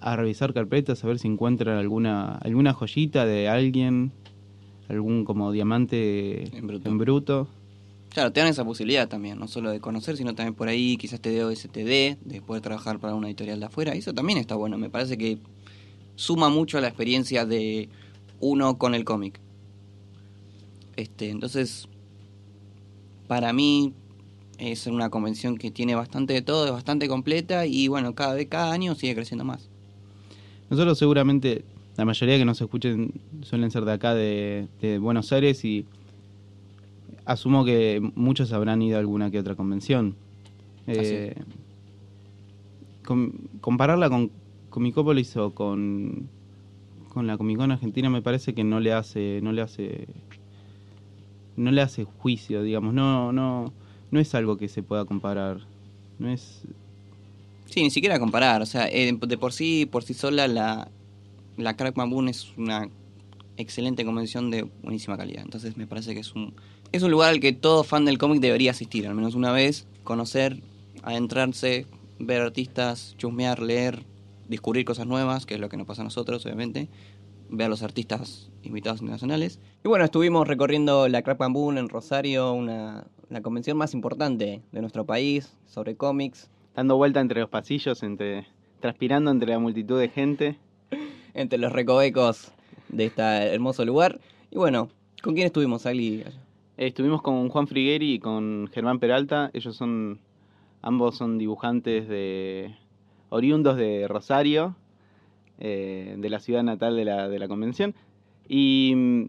a 0.00 0.16
revisar 0.16 0.52
carpetas, 0.54 1.02
a 1.02 1.06
ver 1.06 1.18
si 1.18 1.28
encuentran 1.28 1.78
alguna, 1.78 2.36
alguna 2.36 2.72
joyita 2.72 3.26
de 3.26 3.48
alguien, 3.48 4.12
algún 4.88 5.24
como 5.24 5.52
diamante 5.52 6.56
En 6.56 6.66
bruto. 6.66 6.88
en 6.88 6.98
bruto. 6.98 7.48
Claro, 8.10 8.32
te 8.32 8.40
dan 8.40 8.48
esa 8.48 8.64
posibilidad 8.64 9.08
también, 9.08 9.38
no 9.38 9.46
solo 9.46 9.70
de 9.70 9.80
conocer, 9.80 10.16
sino 10.16 10.34
también 10.34 10.54
por 10.54 10.68
ahí 10.68 10.96
quizás 10.96 11.20
te 11.20 11.30
dé 11.30 11.44
OSTD, 11.44 12.16
de 12.24 12.42
poder 12.46 12.62
trabajar 12.62 12.98
para 12.98 13.14
una 13.14 13.26
editorial 13.26 13.60
de 13.60 13.66
afuera. 13.66 13.92
Eso 13.94 14.14
también 14.14 14.38
está 14.38 14.54
bueno, 14.54 14.78
me 14.78 14.88
parece 14.88 15.18
que 15.18 15.38
suma 16.14 16.48
mucho 16.48 16.78
a 16.78 16.80
la 16.80 16.88
experiencia 16.88 17.44
de 17.44 17.90
uno 18.40 18.78
con 18.78 18.94
el 18.94 19.04
cómic. 19.04 19.38
Este, 20.96 21.28
entonces, 21.28 21.88
para 23.26 23.52
mí 23.52 23.92
es 24.58 24.86
una 24.86 25.10
convención 25.10 25.58
que 25.58 25.70
tiene 25.70 25.94
bastante 25.94 26.32
de 26.32 26.40
todo, 26.40 26.64
es 26.64 26.72
bastante 26.72 27.08
completa 27.08 27.66
y 27.66 27.88
bueno, 27.88 28.14
cada 28.14 28.32
vez, 28.34 28.48
cada 28.48 28.72
año 28.72 28.94
sigue 28.94 29.14
creciendo 29.14 29.44
más. 29.44 29.68
Nosotros 30.70 30.98
seguramente, 30.98 31.64
la 31.96 32.04
mayoría 32.04 32.38
que 32.38 32.44
nos 32.44 32.60
escuchen 32.60 33.12
suelen 33.42 33.70
ser 33.70 33.84
de 33.84 33.92
acá, 33.92 34.14
de, 34.14 34.68
de 34.80 34.98
Buenos 34.98 35.32
Aires, 35.32 35.64
y 35.64 35.86
asumo 37.24 37.64
que 37.64 38.00
muchos 38.14 38.52
habrán 38.52 38.82
ido 38.82 38.96
a 38.96 39.00
alguna 39.00 39.30
que 39.30 39.38
otra 39.38 39.54
convención. 39.54 40.14
Eh, 40.86 41.34
com- 43.04 43.32
compararla 43.60 44.08
con 44.08 44.30
Comicópolis 44.70 45.36
o 45.36 45.52
con, 45.54 46.28
con 47.08 47.26
la 47.26 47.36
Comic 47.38 47.56
Con 47.56 47.72
Argentina 47.72 48.10
me 48.10 48.22
parece 48.22 48.54
que 48.54 48.62
no 48.62 48.78
le 48.78 48.92
hace, 48.92 49.40
no 49.42 49.52
le 49.52 49.62
hace, 49.62 50.06
no 51.56 51.70
le 51.70 51.80
hace 51.80 52.04
juicio, 52.04 52.62
digamos, 52.62 52.92
no, 52.92 53.32
no, 53.32 53.72
no 54.10 54.20
es 54.20 54.34
algo 54.34 54.56
que 54.56 54.68
se 54.68 54.82
pueda 54.82 55.04
comparar. 55.04 55.60
No 56.18 56.28
es, 56.30 56.62
Sí, 57.68 57.82
ni 57.82 57.90
siquiera 57.90 58.18
comparar, 58.18 58.62
o 58.62 58.66
sea, 58.66 58.86
eh, 58.88 59.18
de 59.20 59.38
por 59.38 59.52
sí, 59.52 59.86
por 59.86 60.04
sí 60.04 60.14
sola 60.14 60.46
la, 60.46 60.88
la 61.56 61.76
Crack 61.76 61.96
es 62.28 62.52
una 62.56 62.88
excelente 63.56 64.04
convención 64.04 64.50
de 64.50 64.62
buenísima 64.62 65.16
calidad. 65.16 65.42
Entonces 65.42 65.76
me 65.76 65.86
parece 65.86 66.14
que 66.14 66.20
es 66.20 66.34
un, 66.34 66.54
es 66.92 67.02
un 67.02 67.10
lugar 67.10 67.30
al 67.30 67.40
que 67.40 67.52
todo 67.52 67.84
fan 67.84 68.04
del 68.04 68.18
cómic 68.18 68.40
debería 68.40 68.70
asistir, 68.70 69.06
al 69.06 69.14
menos 69.14 69.34
una 69.34 69.52
vez, 69.52 69.86
conocer, 70.04 70.60
adentrarse, 71.02 71.86
ver 72.18 72.42
artistas, 72.42 73.14
chusmear, 73.18 73.60
leer, 73.60 74.04
descubrir 74.48 74.84
cosas 74.84 75.06
nuevas, 75.06 75.46
que 75.46 75.54
es 75.54 75.60
lo 75.60 75.68
que 75.68 75.76
nos 75.76 75.86
pasa 75.86 76.02
a 76.02 76.04
nosotros, 76.04 76.44
obviamente, 76.44 76.88
ver 77.48 77.66
a 77.66 77.70
los 77.70 77.82
artistas 77.82 78.50
invitados 78.62 79.00
internacionales. 79.00 79.60
Y 79.84 79.88
bueno, 79.88 80.04
estuvimos 80.04 80.46
recorriendo 80.46 81.08
la 81.08 81.22
Crack 81.22 81.38
Bamboo 81.38 81.72
en 81.72 81.88
Rosario, 81.88 82.52
una, 82.52 83.06
la 83.28 83.40
convención 83.40 83.76
más 83.76 83.94
importante 83.94 84.62
de 84.72 84.80
nuestro 84.80 85.06
país 85.06 85.56
sobre 85.66 85.96
cómics. 85.96 86.50
dando 86.74 86.96
vuelta 86.96 87.20
entre 87.20 87.40
los 87.40 87.48
pasillos, 87.48 88.02
entre 88.02 88.46
transpirando 88.80 89.30
entre 89.30 89.50
la 89.50 89.58
multitud 89.58 89.98
de 89.98 90.08
gente. 90.08 90.58
Entre 91.36 91.58
los 91.58 91.72
recovecos 91.72 92.50
de 92.88 93.06
este 93.06 93.22
hermoso 93.22 93.84
lugar. 93.84 94.20
Y 94.50 94.56
bueno, 94.56 94.88
¿con 95.22 95.34
quién 95.34 95.46
estuvimos, 95.46 95.86
Ali? 95.86 96.24
Estuvimos 96.78 97.22
con 97.22 97.48
Juan 97.50 97.68
Frigueri 97.68 98.14
y 98.14 98.18
con 98.18 98.68
Germán 98.72 98.98
Peralta. 98.98 99.50
Ellos 99.52 99.76
son, 99.76 100.18
ambos 100.82 101.16
son 101.16 101.38
dibujantes 101.38 102.08
de 102.08 102.74
oriundos 103.28 103.76
de 103.76 104.08
Rosario, 104.08 104.76
eh, 105.58 106.16
de 106.18 106.30
la 106.30 106.40
ciudad 106.40 106.62
natal 106.62 106.96
de 106.96 107.04
la, 107.04 107.28
de 107.28 107.38
la 107.38 107.48
convención. 107.48 107.94
Y 108.48 108.94
mm, 108.96 109.24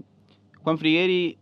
Juan 0.63 0.78
Frigueri 0.78 1.38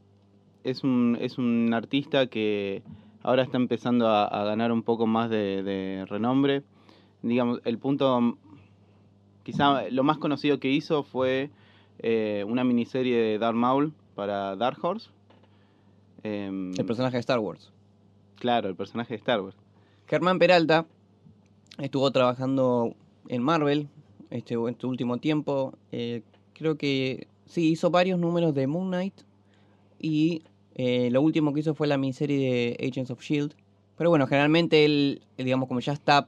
es 0.64 0.84
un, 0.84 1.16
es 1.22 1.38
un 1.38 1.74
artista 1.76 2.26
que 2.26 2.82
ahora 3.22 3.44
está 3.44 3.58
empezando 3.58 4.08
a, 4.08 4.44
ganar 4.46 4.72
un 4.72 4.82
poco 4.82 5.06
más 5.06 5.30
de, 5.30 5.62
de 5.62 6.06
renombre. 6.08 6.64
Digamos, 7.22 7.62
el 7.66 7.78
punto, 7.78 8.38
quizá 9.46 9.88
lo 9.92 10.04
más 10.04 10.18
conocido 10.18 10.60
que 10.60 10.70
hizo 10.70 11.04
fue 11.04 11.52
eh, 12.00 12.44
una 12.48 12.64
miniserie 12.64 13.16
de 13.16 13.38
Dark 13.38 13.56
Maul 13.56 13.94
para 14.16 14.56
Dark 14.56 14.84
Horse. 14.84 15.10
Em, 16.24 16.74
El 16.78 16.86
personaje 16.86 17.16
de 17.18 17.20
Star 17.22 17.40
Wars. 17.40 17.72
Claro, 18.40 18.68
el 18.68 18.76
personaje 18.76 19.14
de 19.14 19.18
Star 19.18 19.42
Wars. 19.42 19.56
Germán 20.08 20.40
Peralta 20.40 20.88
estuvo 21.78 22.10
trabajando 22.12 22.96
en 23.28 23.44
Marvel 23.44 23.88
este, 24.32 24.56
este 24.68 24.88
último 24.88 25.20
tiempo. 25.20 25.78
Eh, 25.92 26.24
creo 26.54 26.76
que 26.76 27.28
sí, 27.46 27.70
hizo 27.70 27.92
varios 27.92 28.20
números 28.20 28.56
de 28.56 28.66
Moon 28.66 28.88
Knight. 28.88 29.14
Y 30.00 30.42
eh, 30.74 31.10
lo 31.12 31.22
último 31.22 31.54
que 31.54 31.60
hizo 31.60 31.76
fue 31.76 31.86
la 31.86 32.00
miniserie 32.00 32.40
de 32.78 32.88
Agents 32.88 33.12
of 33.12 33.22
Shield. 33.22 33.54
Pero 33.96 34.10
bueno, 34.10 34.26
generalmente 34.26 34.86
él, 34.86 35.22
digamos, 35.38 35.68
como 35.68 35.82
ya 35.82 35.94
está, 35.94 36.28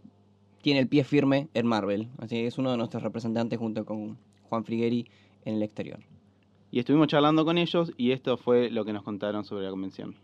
tiene 0.61 0.79
el 0.79 0.87
pie 0.87 1.03
firme 1.03 1.47
en 1.53 1.67
Marvel. 1.67 2.09
Así 2.17 2.35
que 2.35 2.47
es 2.47 2.57
uno 2.57 2.71
de 2.71 2.77
nuestros 2.77 3.03
representantes 3.03 3.59
junto 3.59 3.85
con 3.85 4.17
Juan 4.49 4.63
Frigueri 4.63 5.09
en 5.45 5.55
el 5.55 5.63
exterior. 5.63 5.99
Y 6.71 6.79
estuvimos 6.79 7.07
charlando 7.07 7.45
con 7.45 7.57
ellos 7.57 7.91
y 7.97 8.11
esto 8.11 8.37
fue 8.37 8.69
lo 8.69 8.83
que 8.83 8.93
nos 8.93 9.03
contaron 9.03 9.45
sobre 9.45 9.63
la 9.63 9.69
convención. 9.69 10.15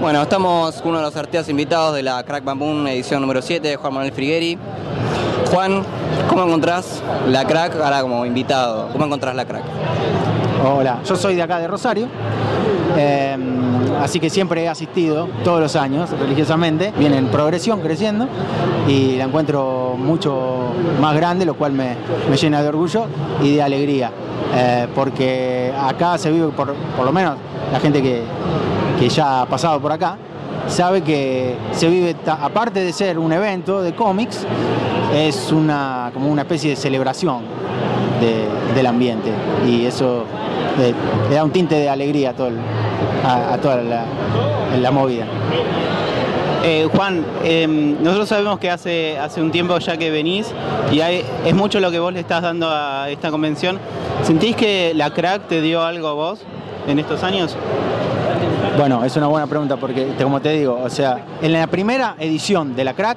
Bueno, 0.00 0.22
estamos 0.22 0.80
con 0.80 0.90
uno 0.90 0.98
de 0.98 1.04
los 1.04 1.16
artistas 1.16 1.48
invitados 1.48 1.94
de 1.94 2.02
la 2.02 2.22
Crack 2.22 2.44
Bamboo 2.44 2.86
edición 2.86 3.20
número 3.20 3.42
7, 3.42 3.76
Juan 3.76 3.92
Manuel 3.92 4.12
Frigueri. 4.12 4.56
Juan, 5.50 5.82
¿cómo 6.28 6.44
encontrás 6.44 7.02
la 7.28 7.44
Crack 7.44 7.74
ahora 7.76 8.02
como 8.02 8.24
invitado? 8.24 8.88
¿Cómo 8.92 9.06
encontrás 9.06 9.34
la 9.34 9.44
Crack? 9.44 9.64
Hola, 10.64 11.02
yo 11.04 11.16
soy 11.16 11.34
de 11.34 11.42
acá 11.42 11.58
de 11.58 11.66
Rosario, 11.66 12.06
eh, 12.96 13.36
así 14.02 14.18
que 14.20 14.30
siempre 14.30 14.64
he 14.64 14.68
asistido 14.68 15.28
todos 15.44 15.60
los 15.60 15.76
años 15.76 16.10
religiosamente, 16.10 16.92
viene 16.98 17.18
en 17.18 17.26
progresión, 17.28 17.80
creciendo, 17.80 18.26
y 18.88 19.16
la 19.16 19.24
encuentro 19.24 19.94
mucho 19.98 20.72
más 21.00 21.14
grande, 21.14 21.44
lo 21.44 21.54
cual 21.54 21.72
me, 21.72 21.96
llena 22.40 22.62
de 22.62 22.68
orgullo 22.68 23.04
y 23.42 23.54
de 23.56 23.62
alegría, 23.62 24.10
eh, 24.56 24.86
porque 24.94 25.72
acá 25.78 26.18
se 26.18 26.30
vive, 26.30 26.48
por, 26.48 26.74
lo 27.04 27.12
menos 27.12 27.36
la 27.72 27.80
gente 27.80 28.02
que, 28.02 28.22
que 28.98 29.08
ya 29.08 29.42
ha 29.42 29.46
pasado 29.46 29.80
por 29.80 29.92
acá, 29.92 30.16
sabe 30.66 31.02
que 31.02 31.56
se 31.72 31.88
vive, 31.88 32.16
aparte 32.26 32.80
de 32.80 32.92
ser 32.92 33.18
un 33.18 33.32
evento 33.32 33.82
de 33.82 33.94
cómics, 33.94 34.46
es 35.14 35.50
una, 35.52 36.10
como 36.14 36.30
una 36.30 36.42
especie 36.42 36.70
de 36.70 36.76
celebración 36.76 37.40
de- 38.20 38.48
del 38.74 38.86
ambiente. 38.86 39.30
Y 39.66 39.84
eso 39.86 40.24
eh, 40.78 40.94
le 41.28 41.34
da 41.34 41.42
un 41.42 41.50
tinte 41.50 41.74
de 41.74 41.88
alegría 41.88 42.30
a, 42.30 42.32
todo 42.34 42.46
el- 42.48 42.58
a, 43.24 43.54
a 43.54 43.58
toda 43.58 43.76
la, 43.82 44.04
la 44.80 44.90
movida. 44.90 45.24
Eh, 46.62 46.86
Juan, 46.94 47.24
eh, 47.42 47.66
nosotros 47.66 48.28
sabemos 48.28 48.58
que 48.58 48.70
hace, 48.70 49.18
hace 49.18 49.40
un 49.40 49.50
tiempo 49.50 49.78
ya 49.78 49.96
que 49.96 50.10
venís 50.10 50.52
y 50.92 51.00
hay- 51.00 51.24
es 51.46 51.54
mucho 51.54 51.80
lo 51.80 51.90
que 51.90 51.98
vos 51.98 52.12
le 52.12 52.20
estás 52.20 52.42
dando 52.42 52.68
a 52.68 53.08
esta 53.08 53.30
convención. 53.30 53.78
¿Sentís 54.22 54.54
que 54.56 54.92
la 54.94 55.10
crack 55.10 55.48
te 55.48 55.62
dio 55.62 55.82
algo 55.82 56.08
a 56.08 56.12
vos 56.12 56.40
en 56.86 56.98
estos 56.98 57.22
años? 57.24 57.56
Bueno, 58.76 59.02
es 59.04 59.16
una 59.16 59.26
buena 59.26 59.46
pregunta 59.46 59.76
porque, 59.78 60.08
como 60.22 60.40
te 60.40 60.50
digo, 60.52 60.78
o 60.84 60.90
sea, 60.90 61.24
en 61.40 61.52
la 61.52 61.66
primera 61.66 62.14
edición 62.18 62.76
de 62.76 62.84
la 62.84 62.94
Crack 62.94 63.16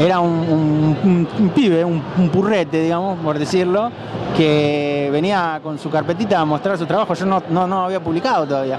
era 0.00 0.20
un, 0.20 0.30
un- 0.30 0.96
un- 1.04 1.28
un 1.38 1.48
pibe, 1.50 1.84
un, 1.84 2.02
un 2.18 2.28
purrete, 2.28 2.82
digamos, 2.82 3.18
por 3.20 3.38
decirlo, 3.38 3.90
que 4.36 5.08
venía 5.12 5.60
con 5.62 5.78
su 5.78 5.90
carpetita 5.90 6.40
a 6.40 6.44
mostrar 6.44 6.78
su 6.78 6.86
trabajo. 6.86 7.14
Yo 7.14 7.26
no, 7.26 7.42
no, 7.50 7.66
no 7.66 7.84
había 7.84 8.00
publicado 8.00 8.46
todavía. 8.46 8.78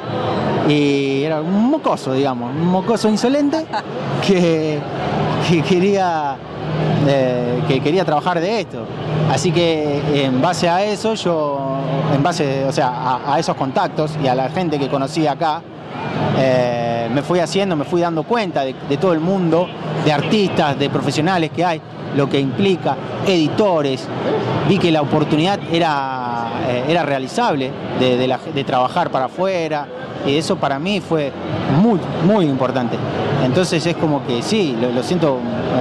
Y 0.67 1.23
era 1.23 1.41
un 1.41 1.69
mocoso, 1.69 2.13
digamos, 2.13 2.51
un 2.51 2.67
mocoso 2.67 3.09
insolente 3.09 3.65
que, 4.25 4.79
que 5.47 5.62
quería 5.62 6.38
eh, 7.07 7.63
que 7.67 7.79
quería 7.79 8.05
trabajar 8.05 8.39
de 8.39 8.62
esto. 8.62 8.85
Así 9.31 9.51
que 9.51 10.25
en 10.25 10.41
base 10.41 10.67
a 10.67 10.83
eso, 10.83 11.13
yo, 11.15 11.77
en 12.13 12.21
base, 12.21 12.65
o 12.65 12.71
sea, 12.71 12.89
a, 12.89 13.33
a 13.33 13.39
esos 13.39 13.55
contactos 13.55 14.17
y 14.23 14.27
a 14.27 14.35
la 14.35 14.49
gente 14.49 14.77
que 14.77 14.89
conocí 14.89 15.25
acá, 15.25 15.62
eh, 16.38 16.88
me 17.13 17.22
fui 17.22 17.39
haciendo, 17.39 17.76
me 17.76 17.86
fui 17.86 18.02
dando 18.02 18.24
cuenta 18.24 18.63
de, 18.63 18.74
todo 18.98 19.13
el 19.13 19.19
mundo, 19.19 19.67
de 20.06 20.12
artistas, 20.12 20.78
de 20.78 20.89
profesionales 20.89 21.52
que 21.56 21.65
hay, 21.65 21.82
lo 22.15 22.30
que 22.30 22.39
implica, 22.39 22.95
editores. 23.26 24.08
Vi 24.67 24.78
que 24.78 24.91
la 24.91 25.02
oportunidad 25.02 25.60
era, 25.72 26.48
eh, 26.67 26.86
era 26.88 27.04
realizable 27.04 27.72
de, 28.00 28.63
trabajar 28.63 29.10
para 29.10 29.26
afuera. 29.26 29.88
Y 30.26 30.36
eso 30.36 30.58
para 30.58 30.80
mí 30.80 31.00
fue 31.00 31.32
muy 31.82 32.00
muy, 32.26 32.45
importante. 32.45 32.98
Entonces 33.45 33.86
es 33.86 33.95
como 33.95 34.26
que 34.26 34.41
sí, 34.41 34.76
lo, 34.80 35.02
siento, 35.02 35.39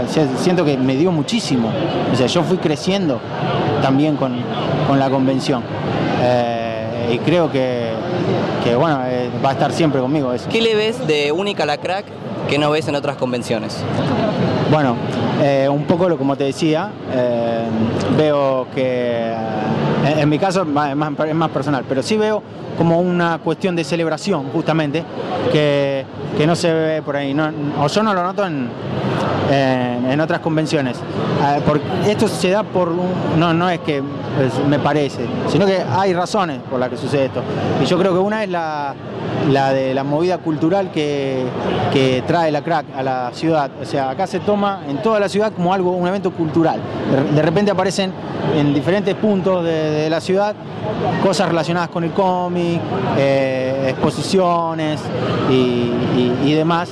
sea, 0.08 0.28
siento 0.36 0.64
que 0.64 0.76
me 0.76 0.96
dio 0.96 1.10
muchísimo. 1.10 1.70
O 2.12 2.16
sea, 2.16 2.28
yo 2.28 2.42
fui 2.44 2.58
creciendo 2.58 3.20
también 3.82 4.16
con, 4.16 4.36
con 4.86 4.98
la 4.98 5.10
convención. 5.10 5.62
Eh, 6.22 6.57
y 7.10 7.18
creo 7.18 7.50
que, 7.50 7.90
que, 8.64 8.74
bueno, 8.74 9.00
eh, 9.06 9.30
va 9.44 9.50
a 9.50 9.52
estar 9.52 9.72
siempre 9.72 10.00
conmigo 10.00 10.32
eso. 10.32 10.48
¿Qué 10.48 10.60
le 10.60 10.74
ves 10.74 11.06
de 11.06 11.32
única 11.32 11.64
la 11.66 11.78
crack 11.78 12.04
que 12.48 12.58
no 12.58 12.70
ves 12.70 12.88
en 12.88 12.94
otras 12.94 13.16
convenciones? 13.16 13.82
Bueno, 14.70 14.96
eh, 15.42 15.68
un 15.70 15.84
poco 15.84 16.08
lo 16.08 16.18
como 16.18 16.36
te 16.36 16.44
decía, 16.44 16.90
eh, 17.12 17.64
veo 18.16 18.66
que 18.74 19.32
en, 20.06 20.18
en 20.18 20.28
mi 20.28 20.38
caso 20.38 20.62
es 20.62 20.68
más, 20.68 20.90
es 20.90 21.34
más 21.34 21.50
personal, 21.50 21.84
pero 21.88 22.02
sí 22.02 22.16
veo 22.16 22.42
como 22.76 23.00
una 23.00 23.38
cuestión 23.38 23.74
de 23.74 23.84
celebración 23.84 24.50
justamente 24.52 25.02
que, 25.52 26.04
que 26.38 26.46
no 26.46 26.54
se 26.54 26.72
ve 26.72 27.02
por 27.02 27.16
ahí, 27.16 27.34
no- 27.34 27.50
o 27.82 27.88
yo 27.88 28.02
no 28.04 28.14
lo 28.14 28.22
noto 28.22 28.46
en, 28.46 28.68
en, 29.50 30.20
otras 30.20 30.38
convenciones. 30.40 30.96
Eh, 30.96 31.60
por- 31.66 31.80
esto 32.06 32.28
se 32.28 32.50
da 32.50 32.62
por, 32.62 32.92
no, 33.36 33.52
no 33.52 33.68
es 33.68 33.80
que 33.80 34.02
pues, 34.36 34.64
me 34.66 34.78
parece, 34.78 35.26
sino 35.48 35.66
que 35.66 35.82
hay 35.90 36.14
razones 36.14 36.60
por 36.70 36.78
las 36.78 36.90
que 36.90 36.96
sucede 36.96 37.26
esto. 37.26 37.42
Y 37.82 37.86
yo 37.86 37.98
creo 37.98 38.12
que 38.12 38.18
una 38.20 38.44
es 38.44 38.50
la, 38.50 38.94
la 39.50 39.72
de 39.72 39.94
la 39.94 40.04
movida 40.04 40.38
cultural 40.38 40.90
que, 40.92 41.44
que 41.92 42.22
trae 42.26 42.52
la 42.52 42.62
crack 42.62 42.86
a 42.96 43.02
la 43.02 43.30
ciudad. 43.32 43.70
O 43.82 43.84
sea, 43.84 44.10
acá 44.10 44.26
se 44.26 44.40
toma 44.40 44.82
en 44.88 44.98
toda 45.02 45.18
la 45.18 45.28
ciudad 45.28 45.52
como 45.52 45.74
algo, 45.74 45.90
un 45.90 46.06
evento 46.06 46.30
cultural. 46.30 46.80
De, 47.34 47.42
repente 47.42 47.70
aparecen 47.70 48.12
en 48.56 48.74
diferentes 48.74 49.14
puntos 49.16 49.64
de, 49.64 50.08
la 50.08 50.20
ciudad 50.20 50.54
cosas 51.22 51.48
relacionadas 51.48 51.88
con 51.90 52.04
el 52.04 52.12
cómic, 52.12 52.80
eh, 53.16 53.86
exposiciones 53.88 55.00
y- 55.50 56.27
y 56.44 56.52
demás. 56.52 56.90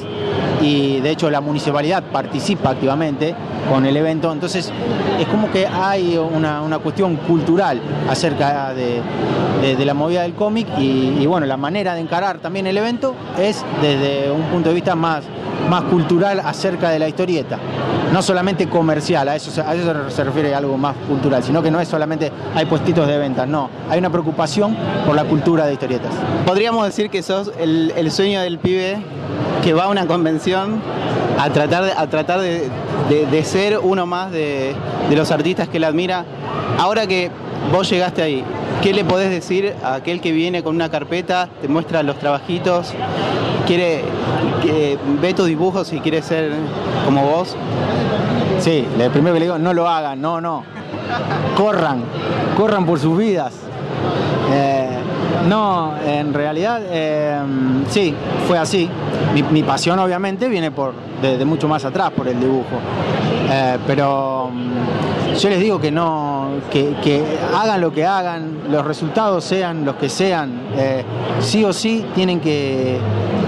Y 0.61 1.01
de 1.01 1.11
hecho 1.11 1.31
la 1.31 1.41
municipalidad 1.41 2.03
participa 2.05 2.71
activamente 2.71 3.35
con 3.71 3.85
el 3.85 3.97
evento. 3.97 4.33
Entonces 4.33 4.73
es 5.21 5.27
como 5.27 5.51
que 5.51 5.67
hay 5.67 6.17
una, 6.19 6.63
una 6.63 6.79
cuestión 6.79 7.17
cultural 7.17 7.81
acerca 8.09 8.73
de, 8.73 9.01
de- 9.63 9.85
la 9.85 9.95
movida 9.95 10.23
del 10.23 10.35
cómic 10.35 10.67
y, 10.79 11.17
y, 11.21 11.27
bueno, 11.27 11.47
la 11.47 11.57
manera 11.57 11.95
de 11.95 12.01
encarar 12.01 12.39
también 12.39 12.67
el 12.67 12.77
evento 12.79 13.15
es 13.39 13.65
desde 13.83 14.31
un 14.31 14.43
punto 14.45 14.69
de 14.71 14.75
vista 14.75 14.95
más, 14.95 15.25
más 15.69 15.85
cultural 15.85 16.41
acerca 16.41 16.91
de 16.91 16.99
la 16.99 17.09
historieta. 17.09 17.59
No 18.13 18.23
solamente 18.23 18.69
comercial, 18.69 19.29
a 19.29 19.37
eso, 19.37 19.63
a 19.67 19.75
eso 19.75 20.11
se 20.11 20.25
refiere 20.25 20.55
algo 20.55 20.79
más 20.79 20.95
cultural, 21.09 21.43
sino 21.43 21.63
que 21.63 21.71
no 21.71 21.81
es 21.81 21.89
solamente 21.89 22.31
hay 22.55 22.67
puestitos 22.67 23.07
de 23.07 23.19
ventas, 23.19 23.49
no, 23.49 23.69
hay 23.91 23.99
una 23.99 24.11
preocupación 24.11 24.77
por 25.05 25.17
la 25.17 25.25
cultura 25.25 25.67
de 25.67 25.73
historietas. 25.73 26.13
Podríamos 26.47 26.87
decir 26.87 27.11
que 27.11 27.23
sos 27.23 27.51
el, 27.59 27.93
el 27.97 28.11
sueño 28.11 28.41
del 28.41 28.59
pibe 28.59 28.99
que 29.63 29.75
va 29.75 29.85
a 29.85 29.89
una 29.89 30.07
convención 30.07 30.81
a 31.39 31.51
tratar 31.51 31.85
de, 31.85 32.07
tratar 32.09 32.41
de, 32.41 33.45
ser 33.45 33.79
uno 33.79 34.07
más 34.07 34.31
de, 34.31 34.75
de 35.11 35.17
los 35.17 35.31
artistas 35.31 35.69
que 35.69 35.79
él 35.79 35.85
admira. 35.85 36.25
Ahora 36.79 37.07
que 37.07 37.31
vos 37.73 37.89
llegaste 37.91 38.23
ahí, 38.23 38.45
¿qué 38.83 38.93
le 38.93 39.05
podés 39.05 39.31
decir 39.31 39.75
a 39.83 39.95
aquel 39.95 40.21
que 40.21 40.33
viene 40.33 40.63
con 40.63 40.75
una 40.75 40.91
carpeta, 40.91 41.49
te 41.61 41.69
muestra 41.69 42.03
los 42.03 42.19
trabajitos, 42.19 42.93
quiere, 43.67 44.03
que 44.63 44.99
ve 45.21 45.35
tus 45.35 45.47
dibujos 45.47 45.93
y 45.93 46.01
quiere 46.01 46.23
ser 46.23 46.53
como 47.05 47.25
vos? 47.25 47.57
Sí, 48.61 48.87
lo 48.99 49.11
primero 49.11 49.35
que 49.35 49.41
le 49.41 49.47
digo, 49.47 49.59
no 49.59 49.73
lo 49.73 49.89
hagan, 49.89 50.21
no, 50.21 50.41
no. 50.41 50.65
Corran, 51.57 52.03
corran 52.57 52.87
por 52.87 52.99
sus 52.99 53.17
vidas. 53.17 53.55
Eh, 54.53 54.99
no, 55.49 55.95
en 56.05 56.35
realidad 56.35 56.81
eh, 56.85 57.39
sí, 57.89 58.15
fue 58.49 58.59
así. 58.59 58.89
Mi, 59.35 59.43
mi 59.43 59.63
pasión 59.63 59.99
obviamente 59.99 60.49
viene 60.49 60.71
por 60.71 60.95
de, 61.23 61.45
mucho 61.45 61.69
más 61.69 61.85
atrás 61.85 62.11
por 62.11 62.29
el 62.29 62.39
dibujo. 62.41 62.77
Eh, 63.51 63.79
pero 63.87 64.51
mm, 64.53 65.35
yo 65.37 65.49
les 65.49 65.61
digo 65.61 65.81
que 65.81 65.91
no, 65.91 66.49
que, 66.71 66.95
hagan 67.55 67.81
lo 67.81 67.93
que 67.93 68.05
hagan, 68.05 68.59
los 68.71 68.85
resultados 68.85 69.45
sean 69.45 69.85
los 69.85 69.97
que 69.97 70.09
sean, 70.09 70.61
eh, 70.77 71.05
sí 71.41 71.65
o 71.65 71.73
sí 71.73 72.05
tienen 72.15 72.41
que, 72.41 72.99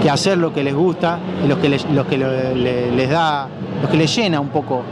que 0.01 0.09
hacer 0.09 0.37
lo 0.37 0.53
que 0.53 0.63
les 0.63 0.73
gusta 0.75 1.19
y 1.43 1.47
lo 1.47 1.59
que 1.59 1.69
les, 1.69 1.85
que 1.85 2.17
les 2.17 3.09
da, 3.09 3.47
lo 3.81 3.89
que 3.89 3.97
les 3.97 4.15
llena 4.15 4.39
un 4.39 4.49
poco 4.49 4.83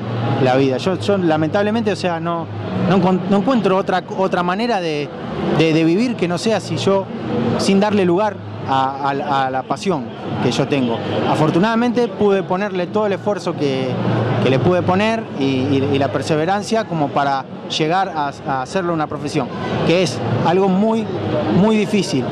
la 0.44 0.56
vida. 0.56 0.78
Yo, 0.78 0.96
lamentablemente, 1.18 1.92
o 1.92 1.96
sea, 1.96 2.20
no, 2.20 2.46
no 2.90 3.38
encuentro 3.38 3.78
otra, 3.78 4.04
otra 4.18 4.44
manera 4.44 4.80
de, 4.82 5.08
de- 5.58 5.74
de 5.74 5.84
vivir 5.84 6.16
que 6.16 6.28
no 6.28 6.38
sea 6.38 6.60
si 6.60 6.78
yo, 6.78 7.06
sin 7.60 7.80
darle 7.80 8.06
lugar 8.06 8.36
a, 8.70 9.50
la- 9.52 9.64
pasión 9.64 10.06
que 10.44 10.52
yo 10.52 10.68
tengo. 10.68 10.98
Afortunadamente 11.30 12.08
pude 12.08 12.44
ponerle 12.44 12.88
todo 12.88 13.08
el 13.08 13.14
esfuerzo 13.14 13.54
que, 13.54 13.90
que 14.44 14.50
le 14.50 14.60
pude 14.60 14.82
poner 14.82 15.24
y, 15.40 15.80
la 15.98 16.12
perseverancia 16.12 16.86
como 16.86 17.10
para 17.10 17.44
llegar 17.76 18.10
a, 18.10 18.32
a 18.48 18.62
hacerlo 18.62 18.94
una 18.94 19.08
profesión, 19.08 19.48
que 19.88 20.04
es 20.04 20.18
algo 20.46 20.70
muy, 20.70 21.06
muy 21.62 21.76
difícil. 21.76 22.24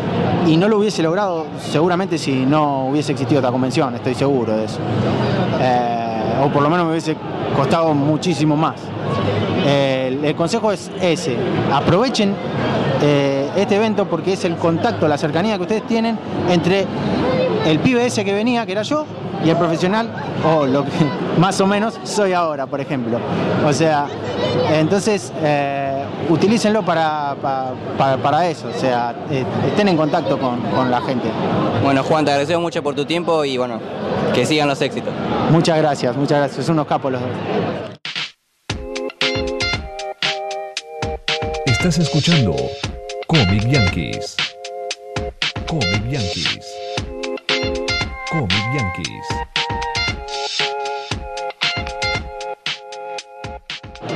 Y 0.47 0.57
no 0.57 0.67
lo 0.67 0.77
hubiese 0.77 1.01
logrado 1.01 1.45
seguramente 1.59 2.17
si 2.19 2.45
no 2.45 2.87
hubiese 2.89 3.11
existido 3.13 3.39
esta 3.39 3.51
convención, 3.51 3.95
estoy 3.95 4.13
seguro 4.13 4.55
de 4.55 4.65
eso. 4.65 4.79
Eh, 5.59 6.41
o 6.43 6.49
por 6.49 6.61
lo 6.61 6.69
menos 6.69 6.85
me 6.85 6.91
hubiese 6.91 7.15
costado 7.55 7.93
muchísimo 7.93 8.55
más. 8.55 8.75
Eh, 9.65 10.09
el, 10.19 10.23
el 10.25 10.35
consejo 10.35 10.71
es 10.71 10.91
ese, 11.01 11.35
aprovechen 11.73 12.35
eh, 13.01 13.44
este 13.55 13.75
evento 13.75 14.05
porque 14.05 14.33
es 14.33 14.45
el 14.45 14.55
contacto, 14.57 15.07
la 15.07 15.17
cercanía 15.17 15.55
que 15.57 15.63
ustedes 15.63 15.87
tienen 15.87 16.17
entre 16.49 16.85
el 17.65 17.79
pibe 17.79 18.05
ese 18.05 18.23
que 18.25 18.33
venía, 18.33 18.65
que 18.65 18.73
era 18.73 18.83
yo, 18.83 19.05
y 19.43 19.49
el 19.49 19.57
profesional, 19.57 20.09
o 20.47 20.65
lo 20.65 20.83
que 20.83 20.91
más 21.39 21.59
o 21.61 21.67
menos 21.67 21.99
soy 22.03 22.33
ahora, 22.33 22.65
por 22.67 22.79
ejemplo. 22.81 23.17
O 23.65 23.73
sea, 23.73 24.07
entonces 24.73 25.31
eh, 25.41 26.03
utilícenlo 26.29 26.83
para, 26.83 27.35
pa- 27.41 27.71
pa- 27.97 28.17
para 28.17 28.47
eso, 28.47 28.67
o 28.75 28.79
sea, 28.79 29.13
eh, 29.31 29.43
estén 29.67 29.87
en 29.87 29.97
contacto 29.97 30.37
con, 30.39 30.59
con 30.61 30.89
la 30.91 31.01
gente. 31.01 31.27
Bueno, 31.83 32.03
Juan, 32.03 32.23
te 32.25 32.31
agradecemos 32.31 32.61
mucho 32.61 32.81
por 32.83 32.95
tu 32.95 33.05
tiempo 33.05 33.43
y 33.45 33.57
bueno, 33.57 33.79
que 34.33 34.45
sigan 34.45 34.67
los 34.67 34.81
éxitos. 34.81 35.13
Muchas 35.51 35.77
gracias, 35.77 36.15
muchas 36.15 36.39
gracias, 36.39 36.65
son 36.65 36.73
unos 36.73 36.87
capos 36.87 37.11
los 37.11 37.21
dos. 37.21 37.29
Estás 41.65 41.97
escuchando 41.99 42.55
Comic 43.35 43.67
Yankees. 43.67 44.37
Comic 45.67 46.09
Yankees. 46.09 46.65
Comic 48.31 48.65
Yankees. 48.73 49.27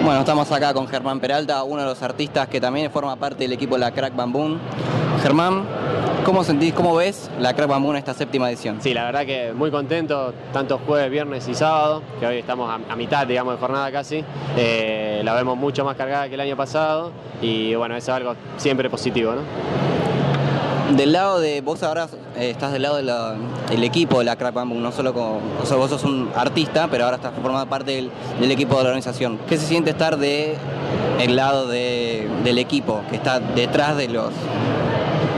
Bueno, 0.01 0.21
estamos 0.21 0.49
acá 0.53 0.73
con 0.73 0.87
Germán 0.87 1.19
Peralta, 1.19 1.63
uno 1.63 1.81
de 1.81 1.87
los 1.87 2.01
artistas 2.01 2.47
que 2.47 2.61
también 2.61 2.89
forma 2.91 3.17
parte 3.17 3.43
del 3.43 3.51
equipo 3.51 3.75
de 3.75 3.81
la 3.81 3.91
Crack 3.91 4.15
Bamboo. 4.15 4.57
Germán, 5.21 5.65
¿cómo 6.23 6.45
sentís, 6.45 6.73
cómo 6.73 6.95
ves 6.95 7.29
la 7.41 7.53
Crack 7.53 7.67
Bamboo 7.67 7.91
en 7.91 7.97
esta 7.97 8.13
séptima 8.13 8.49
edición? 8.49 8.77
Sí, 8.81 8.93
la 8.93 9.03
verdad 9.03 9.25
que 9.25 9.51
muy 9.51 9.69
contento, 9.69 10.33
tanto 10.53 10.79
jueves, 10.87 11.11
viernes 11.11 11.45
y 11.49 11.55
sábado, 11.55 12.03
que 12.21 12.25
hoy 12.25 12.37
estamos 12.37 12.69
a, 12.71 12.75
a 12.89 12.95
mitad, 12.95 13.27
digamos, 13.27 13.55
de 13.55 13.59
jornada 13.59 13.91
casi. 13.91 14.23
Eh, 14.55 15.08
la 15.23 15.33
vemos 15.33 15.57
mucho 15.57 15.83
más 15.85 15.95
cargada 15.95 16.27
que 16.27 16.35
el 16.35 16.41
año 16.41 16.55
pasado 16.57 17.11
y 17.41 17.75
bueno, 17.75 17.95
eso 17.95 18.11
es 18.11 18.17
algo 18.17 18.35
siempre 18.57 18.89
positivo, 18.89 19.33
¿no? 19.33 19.41
Del 20.95 21.11
lado 21.11 21.39
de 21.39 21.61
vos 21.61 21.83
ahora 21.83 22.07
eh, 22.35 22.49
estás 22.49 22.71
del 22.73 22.81
lado 22.81 22.97
del 22.97 23.83
equipo 23.83 24.17
de 24.19 24.25
la 24.25 24.35
Crack 24.35 24.55
Bamboo, 24.55 24.79
no 24.79 24.91
solo 24.91 25.13
como, 25.13 25.39
o 25.61 25.65
sea, 25.65 25.77
vos 25.77 25.89
sos 25.91 26.03
un 26.03 26.31
artista, 26.35 26.87
pero 26.89 27.03
ahora 27.05 27.17
estás 27.17 27.31
formando 27.41 27.69
parte 27.69 27.91
del, 27.91 28.09
del 28.39 28.49
equipo 28.51 28.75
de 28.77 28.83
la 28.83 28.89
organización. 28.89 29.37
¿Qué 29.47 29.57
se 29.57 29.67
siente 29.67 29.91
estar 29.91 30.17
de 30.17 30.55
el 31.19 31.35
lado 31.35 31.67
de- 31.67 32.27
del 32.43 32.57
equipo 32.57 33.01
que 33.11 33.17
está 33.17 33.39
detrás 33.39 33.97
de 33.97 34.07
los 34.07 34.31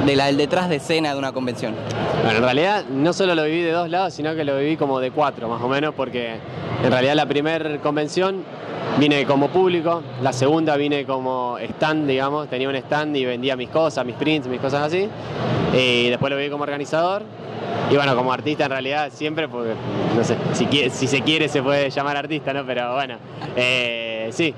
de 0.05 0.15
la, 0.15 0.27
del 0.27 0.37
detrás 0.37 0.69
de 0.69 0.77
escena 0.77 1.11
de 1.11 1.19
una 1.19 1.33
convención? 1.33 1.75
Bueno, 2.23 2.37
en 2.37 2.43
realidad 2.45 2.85
no 2.89 3.11
solo 3.11 3.35
lo 3.35 3.43
viví 3.43 3.61
de 3.61 3.71
dos 3.73 3.89
lados, 3.89 4.13
sino 4.13 4.33
que 4.35 4.45
lo 4.45 4.57
viví 4.57 4.77
como 4.77 5.01
de 5.01 5.11
cuatro, 5.11 5.49
más 5.49 5.61
o 5.61 5.67
menos, 5.67 5.93
porque 5.95 6.35
en 6.81 6.91
realidad 6.91 7.15
la 7.15 7.25
primera 7.25 7.77
convención 7.81 8.43
vine 8.99 9.25
como 9.25 9.47
público, 9.49 10.01
la 10.21 10.33
segunda 10.33 10.75
vine 10.77 11.05
como 11.05 11.57
stand, 11.59 12.07
digamos, 12.07 12.47
tenía 12.49 12.69
un 12.69 12.75
stand 12.75 13.15
y 13.17 13.25
vendía 13.25 13.55
mis 13.55 13.69
cosas, 13.69 14.05
mis 14.05 14.15
prints, 14.15 14.47
mis 14.47 14.59
cosas 14.59 14.83
así, 14.83 15.07
y 15.73 16.09
después 16.09 16.29
lo 16.29 16.37
viví 16.37 16.49
como 16.49 16.63
organizador. 16.63 17.23
Y 17.89 17.95
bueno, 17.95 18.15
como 18.15 18.31
artista 18.31 18.65
en 18.65 18.71
realidad 18.71 19.09
siempre, 19.13 19.47
porque 19.49 19.73
no 20.15 20.23
sé, 20.23 20.35
si, 20.53 20.65
si 20.89 21.07
se 21.07 21.21
quiere 21.21 21.47
se 21.49 21.61
puede 21.61 21.89
llamar 21.89 22.15
artista, 22.17 22.53
¿no? 22.53 22.65
Pero 22.65 22.93
bueno, 22.93 23.15
eh, 23.55 24.29
sí, 24.31 24.53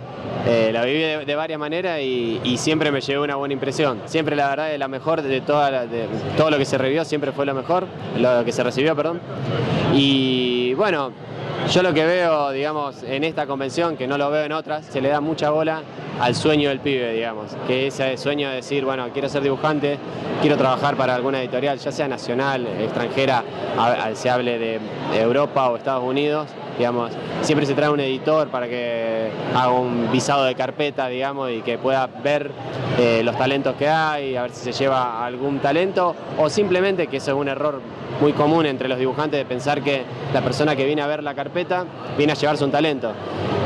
eh, 0.47 0.69
la 0.71 0.83
viví 0.85 0.99
de, 1.25 1.35
varias 1.35 1.59
maneras 1.59 1.99
y, 1.99 2.39
y 2.43 2.57
siempre 2.57 2.91
me 2.91 3.01
llevé 3.01 3.19
una 3.23 3.35
buena 3.35 3.53
impresión. 3.53 4.01
Siempre 4.05 4.35
la 4.35 4.49
verdad 4.49 4.73
es 4.73 4.79
la 4.79 4.87
mejor 4.87 5.21
de, 5.23 5.41
toda 5.41 5.71
la- 5.71 5.85
de 5.87 6.05
todo 6.37 6.51
lo 6.51 6.57
que 6.59 6.65
se 6.65 6.77
revió, 6.77 7.03
siempre 7.05 7.31
fue 7.31 7.45
lo 7.45 7.53
mejor, 7.55 7.85
lo 8.19 8.45
que 8.45 8.51
se 8.51 8.63
recibió, 8.63 8.95
perdón. 8.95 9.19
Y 9.93 10.73
bueno, 10.75 11.11
Yo 11.71 11.81
lo 11.81 11.93
que 11.93 12.05
veo, 12.05 12.51
digamos, 12.51 13.01
en 13.03 13.23
esta 13.23 13.47
convención, 13.47 13.97
que 13.97 14.07
no 14.07 14.17
lo 14.17 14.29
veo 14.29 14.43
en 14.43 14.51
otras, 14.51 14.85
se 14.85 15.01
le 15.01 15.09
da 15.09 15.21
mucha 15.21 15.49
bola 15.49 15.81
al 16.19 16.35
sueño 16.35 16.69
del 16.69 16.79
pibe, 16.79 17.13
digamos, 17.13 17.55
que 17.65 17.87
ese 17.87 18.15
sueño 18.17 18.49
de 18.49 18.55
decir, 18.55 18.85
bueno, 18.85 19.07
quiero 19.13 19.27
ser 19.29 19.41
dibujante, 19.41 19.97
quiero 20.41 20.57
trabajar 20.57 20.95
para 20.95 21.15
alguna 21.15 21.41
editorial, 21.41 21.79
ya 21.79 21.91
sea 21.91 22.07
nacional, 22.07 22.67
extranjera, 22.79 23.43
se 24.13 24.29
hable 24.29 24.59
de 24.59 24.79
Europa 25.15 25.69
o 25.69 25.77
Estados 25.77 26.03
Unidos, 26.03 26.49
digamos, 26.77 27.11
siempre 27.41 27.65
se 27.65 27.73
trae 27.73 27.89
un 27.89 27.99
editor 27.99 28.49
para 28.49 28.67
que 28.67 29.29
haga 29.55 29.71
un 29.71 30.11
visado 30.11 30.43
de 30.43 30.55
carpeta, 30.55 31.07
digamos, 31.07 31.49
y 31.51 31.61
que 31.61 31.77
pueda 31.77 32.07
ver 32.07 32.51
eh, 32.99 33.21
los 33.23 33.37
talentos 33.37 33.75
que 33.75 33.87
hay, 33.87 34.35
a 34.35 34.43
ver 34.43 34.51
si 34.51 34.71
se 34.71 34.83
lleva 34.83 35.25
algún 35.25 35.59
talento, 35.59 36.15
o 36.37 36.49
simplemente, 36.49 37.07
que 37.07 37.17
eso 37.17 37.31
es 37.31 37.37
un 37.37 37.47
error 37.47 37.81
muy 38.21 38.33
común 38.33 38.65
entre 38.65 38.87
los 38.87 38.99
dibujantes 38.99 39.39
de 39.39 39.45
pensar 39.45 39.81
que 39.81 40.03
la 40.33 40.41
persona 40.41 40.75
que 40.75 40.85
viene 40.85 41.01
a 41.01 41.07
ver 41.07 41.23
la 41.23 41.33
carpeta 41.33 41.52
viene 42.17 42.33
a 42.33 42.35
llevarse 42.35 42.63
un 42.63 42.71
talento. 42.71 43.11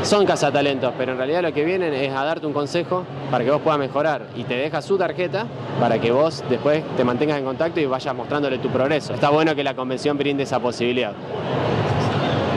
Son 0.02 0.24
cazatalentos, 0.24 0.92
pero 0.96 1.12
en 1.12 1.18
realidad 1.18 1.42
lo 1.42 1.52
que 1.52 1.64
vienen 1.64 1.92
es 1.92 2.12
a 2.12 2.24
darte 2.24 2.46
un 2.46 2.52
consejo 2.52 3.04
para 3.30 3.44
que 3.44 3.50
vos 3.50 3.60
puedas 3.60 3.78
mejorar 3.78 4.26
y 4.36 4.44
te 4.44 4.54
deja 4.54 4.80
su 4.80 4.96
tarjeta 4.96 5.46
para 5.80 6.00
que 6.00 6.12
vos 6.12 6.44
después 6.48 6.82
te 6.96 7.04
mantengas 7.04 7.38
en 7.38 7.44
contacto 7.44 7.80
y 7.80 7.86
vayas 7.86 8.14
mostrándole 8.14 8.58
tu 8.58 8.68
progreso. 8.68 9.14
Está 9.14 9.30
bueno 9.30 9.54
que 9.54 9.64
la 9.64 9.74
convención 9.74 10.16
brinde 10.16 10.44
esa 10.44 10.60
posibilidad. 10.60 11.12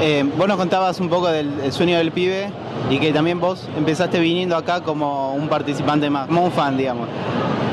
Eh, 0.02 0.24
vos 0.36 0.48
nos 0.48 0.58
contabas 0.58 1.00
un 1.00 1.10
poco 1.10 1.28
del 1.28 1.72
sueño 1.72 1.98
del 1.98 2.12
pibe 2.12 2.50
y 2.89 3.00
que 3.00 3.12
también 3.13 3.39
vos 3.39 3.67
empezaste 3.78 4.20
viniendo 4.20 4.56
acá 4.56 4.82
como 4.82 5.34
un 5.34 5.48
participante 5.48 6.10
más, 6.10 6.28
como 6.28 6.46
un 6.46 6.52
fan, 6.52 6.78
digamos. 6.78 7.08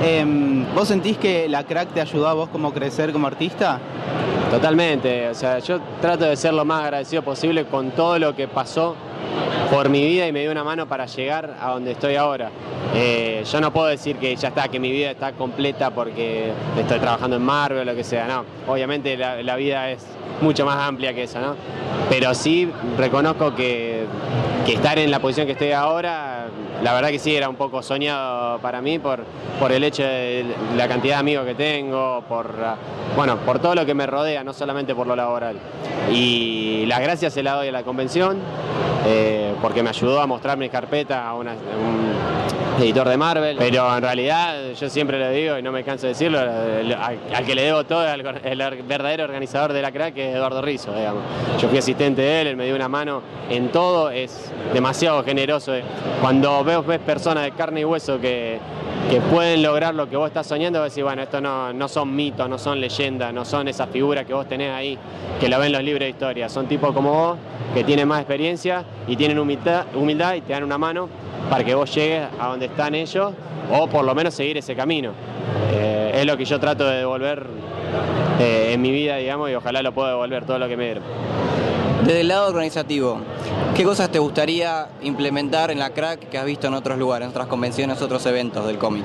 Em, 0.04 0.64
¿Vos 0.74 0.88
sentís 0.88 1.18
que 1.18 1.48
la 1.48 1.64
crack 1.64 1.92
te 1.92 2.00
ayudó 2.00 2.28
a 2.28 2.34
vos 2.34 2.48
como 2.50 2.72
crecer 2.72 3.12
como 3.12 3.26
artista? 3.26 3.80
Totalmente, 4.50 5.28
o 5.28 5.34
sea, 5.34 5.58
yo 5.58 5.78
trato 6.00 6.24
de 6.24 6.34
ser 6.34 6.54
lo 6.54 6.64
más 6.64 6.82
agradecido 6.82 7.20
posible 7.22 7.66
con 7.66 7.90
todo 7.90 8.18
lo 8.18 8.34
que 8.34 8.48
pasó 8.48 8.96
por 9.70 9.90
mi 9.90 10.06
vida 10.06 10.26
y 10.26 10.32
me 10.32 10.40
dio 10.40 10.50
una 10.50 10.64
mano 10.64 10.88
para 10.88 11.04
llegar 11.04 11.54
a 11.60 11.72
donde 11.72 11.92
estoy 11.92 12.16
ahora. 12.16 12.50
Eh, 12.94 13.44
yo 13.44 13.60
no 13.60 13.70
puedo 13.74 13.88
decir 13.88 14.16
que 14.16 14.34
ya 14.34 14.48
está, 14.48 14.68
que 14.68 14.80
mi 14.80 14.90
vida 14.90 15.10
está 15.10 15.32
completa 15.32 15.90
porque 15.90 16.50
estoy 16.78 16.98
trabajando 16.98 17.36
en 17.36 17.42
Marvel 17.42 17.80
o 17.80 17.84
lo 17.84 17.94
que 17.94 18.04
sea, 18.04 18.26
no. 18.26 18.44
Obviamente 18.66 19.18
la, 19.18 19.56
vida 19.56 19.90
es 19.90 20.06
mucho 20.40 20.64
más 20.64 20.78
amplia 20.78 21.12
que 21.12 21.24
eso, 21.24 21.40
¿no? 21.40 21.54
Pero 22.08 22.32
sí 22.32 22.70
reconozco 22.96 23.54
que, 23.54 24.06
que 24.64 24.72
estar 24.72 24.98
en 24.98 25.10
la 25.10 25.18
posición 25.18 25.46
que 25.46 25.52
estoy 25.52 25.72
ahora 25.72 26.38
la 26.82 26.94
verdad 26.94 27.08
que 27.08 27.18
sí, 27.18 27.34
era 27.34 27.48
un 27.48 27.56
poco 27.56 27.82
soñado 27.82 28.60
para 28.60 28.80
mí 28.80 28.98
por, 29.00 29.24
por 29.58 29.72
el 29.72 29.82
hecho 29.82 30.04
de 30.04 30.44
la 30.76 30.86
cantidad 30.86 31.16
de 31.16 31.20
amigos 31.20 31.44
que 31.44 31.54
tengo, 31.54 32.22
por, 32.28 32.54
bueno, 33.16 33.36
por 33.38 33.58
todo 33.58 33.74
lo 33.74 33.84
que 33.84 33.94
me 33.94 34.06
rodea, 34.06 34.37
no 34.44 34.52
solamente 34.52 34.94
por 34.94 35.06
lo 35.06 35.16
laboral. 35.16 35.56
Y 36.12 36.84
las 36.86 37.00
gracias 37.00 37.34
se 37.34 37.42
las 37.42 37.54
doy 37.56 37.68
a 37.68 37.72
la 37.72 37.82
convención, 37.82 38.38
eh, 39.06 39.54
porque 39.60 39.82
me 39.82 39.90
ayudó 39.90 40.20
a 40.20 40.26
mostrar 40.26 40.58
mi 40.58 40.68
carpeta 40.68 41.28
a, 41.28 41.34
un 41.34 41.48
editor 42.78 43.08
de 43.08 43.16
Marvel, 43.16 43.56
pero 43.58 43.96
en 43.96 44.02
realidad 44.02 44.72
yo 44.78 44.88
siempre 44.88 45.18
lo 45.18 45.30
digo 45.30 45.58
y 45.58 45.62
no 45.62 45.72
me 45.72 45.82
canso 45.82 46.02
de 46.02 46.12
decirlo, 46.12 46.38
al, 46.38 47.44
que 47.44 47.54
le 47.54 47.62
debo 47.62 47.84
todo 47.84 48.06
es 48.06 48.14
el 48.14 48.82
verdadero 48.82 49.24
organizador 49.24 49.72
de 49.72 49.82
la 49.82 49.90
crack, 49.90 50.14
que 50.14 50.30
es 50.30 50.36
Eduardo 50.36 50.62
Rizzo, 50.62 50.94
digamos. 50.94 51.22
Yo 51.60 51.68
fui 51.68 51.78
asistente 51.78 52.22
de 52.22 52.40
él, 52.42 52.46
él 52.48 52.56
me 52.56 52.66
dio 52.66 52.76
una 52.76 52.88
mano 52.88 53.22
en 53.50 53.68
todo, 53.70 54.10
es 54.10 54.52
demasiado 54.72 55.24
generoso. 55.24 55.72
Cuando 56.20 56.62
ves, 56.62 56.86
ves 56.86 57.00
personas 57.00 57.44
de 57.44 57.52
carne 57.52 57.80
y 57.80 57.84
hueso 57.84 58.20
que, 58.20 58.60
pueden 59.16 59.62
lograr 59.62 59.94
lo 59.94 60.08
que 60.08 60.16
vos 60.16 60.28
estás 60.28 60.46
soñando, 60.46 60.80
vos 60.80 60.90
decís, 60.90 61.02
bueno, 61.02 61.22
esto 61.22 61.40
no, 61.40 61.72
no 61.72 61.88
son 61.88 62.14
mitos, 62.14 62.48
no 62.48 62.58
son 62.58 62.80
leyendas, 62.80 63.32
no 63.32 63.44
son 63.44 63.66
esas 63.66 63.88
figuras 63.88 64.26
que 64.26 64.34
vos 64.34 64.46
tenés 64.46 64.70
ahí, 64.72 64.98
que 65.40 65.48
lo 65.48 65.58
ven 65.58 65.72
los 65.72 65.82
libros 65.82 66.00
de 66.00 66.10
historia, 66.10 66.48
son 66.48 66.66
tipos 66.66 66.92
como 66.92 67.12
vos, 67.12 67.38
que 67.74 67.84
tienen 67.84 68.06
más 68.06 68.20
experiencia 68.20 68.84
y 69.06 69.16
tienen 69.16 69.38
humildad, 69.38 69.86
humildad 69.94 70.34
y 70.34 70.42
te 70.42 70.52
dan 70.52 70.62
una 70.62 70.76
mano 70.76 71.08
para 71.48 71.64
que 71.64 71.74
vos 71.74 71.94
llegues 71.94 72.28
a 72.38 72.48
donde 72.48 72.66
están 72.66 72.94
ellos 72.94 73.32
o 73.72 73.86
por 73.86 74.04
lo 74.04 74.14
menos 74.14 74.34
seguir 74.34 74.58
ese 74.58 74.74
camino. 74.74 75.12
Eh, 75.72 76.12
es 76.14 76.26
lo 76.26 76.36
que 76.36 76.44
yo 76.44 76.60
trato 76.60 76.86
de 76.86 76.98
devolver 76.98 77.46
eh, 78.40 78.72
en 78.72 78.82
mi 78.82 78.90
vida, 78.90 79.16
digamos, 79.16 79.50
y 79.50 79.54
ojalá 79.54 79.82
lo 79.82 79.92
pueda 79.92 80.10
devolver 80.10 80.44
todo 80.44 80.58
lo 80.58 80.68
que 80.68 80.76
me 80.76 80.84
dieron. 80.84 81.47
Desde 82.08 82.22
el 82.22 82.28
lado 82.28 82.48
organizativo, 82.48 83.18
¿qué 83.76 83.84
cosas 83.84 84.10
te 84.10 84.18
gustaría 84.18 84.88
implementar 85.02 85.70
en 85.70 85.78
la 85.78 85.90
crack 85.90 86.30
que 86.30 86.38
has 86.38 86.46
visto 86.46 86.66
en 86.66 86.72
otros 86.72 86.98
lugares, 86.98 87.26
en 87.26 87.30
otras 87.32 87.48
convenciones, 87.48 88.00
otros 88.00 88.24
eventos 88.24 88.66
del 88.66 88.78
cómic? 88.78 89.04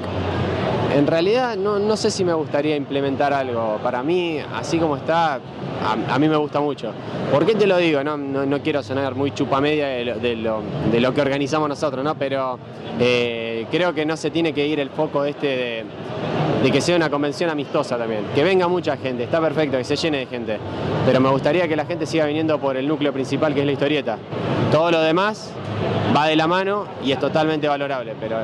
En 0.95 1.05
realidad 1.05 1.57
no, 1.57 1.97
sé 1.97 2.09
si 2.09 2.23
me 2.23 2.33
gustaría 2.33 2.77
implementar 2.77 3.33
algo. 3.33 3.77
Para 3.83 4.01
mí, 4.03 4.39
así 4.53 4.77
como 4.77 4.95
está, 4.95 5.41
a, 5.83 6.17
mí 6.17 6.29
me 6.29 6.37
gusta 6.37 6.61
mucho. 6.61 6.93
¿Por 7.29 7.45
qué 7.45 7.55
te 7.55 7.67
lo 7.67 7.75
digo? 7.75 8.01
No, 8.05 8.15
no, 8.15 8.61
quiero 8.61 8.81
sonar 8.81 9.15
muy 9.15 9.31
chupamedia 9.33 9.87
de 9.87 10.13
de, 10.21 10.35
lo, 10.37 10.61
de 10.89 11.01
lo 11.01 11.13
que 11.13 11.19
organizamos 11.19 11.67
nosotros, 11.67 12.05
¿no? 12.05 12.15
pero 12.15 12.57
eh, 13.01 13.52
creo 13.65 13.93
que 13.93 14.05
no 14.05 14.17
se 14.17 14.31
tiene 14.31 14.53
que 14.53 14.65
ir 14.67 14.79
el 14.79 14.89
foco 14.89 15.25
este 15.25 15.47
de, 15.47 15.83
de 16.63 16.71
que 16.71 16.81
sea 16.81 16.95
una 16.95 17.09
convención 17.09 17.49
amistosa 17.49 17.97
también. 17.97 18.25
Que 18.33 18.43
venga 18.43 18.67
mucha 18.67 18.97
gente, 18.97 19.23
está 19.23 19.41
perfecto, 19.41 19.77
que 19.77 19.83
se 19.83 19.95
llene 19.95 20.19
de 20.19 20.25
gente. 20.25 20.57
Pero 21.05 21.19
me 21.19 21.29
gustaría 21.29 21.67
que 21.67 21.75
la 21.75 21.85
gente 21.85 22.05
siga 22.05 22.25
viniendo 22.25 22.59
por 22.59 22.77
el 22.77 22.87
núcleo 22.87 23.11
principal 23.11 23.53
que 23.53 23.61
es 23.61 23.65
la 23.65 23.71
historieta. 23.71 24.17
Todo 24.71 24.91
lo 24.91 25.01
demás 25.01 25.51
va 26.15 26.27
de 26.27 26.35
la 26.35 26.47
mano 26.47 26.85
y 27.03 27.11
es 27.11 27.19
totalmente 27.19 27.67
valorable, 27.67 28.13
pero 28.19 28.37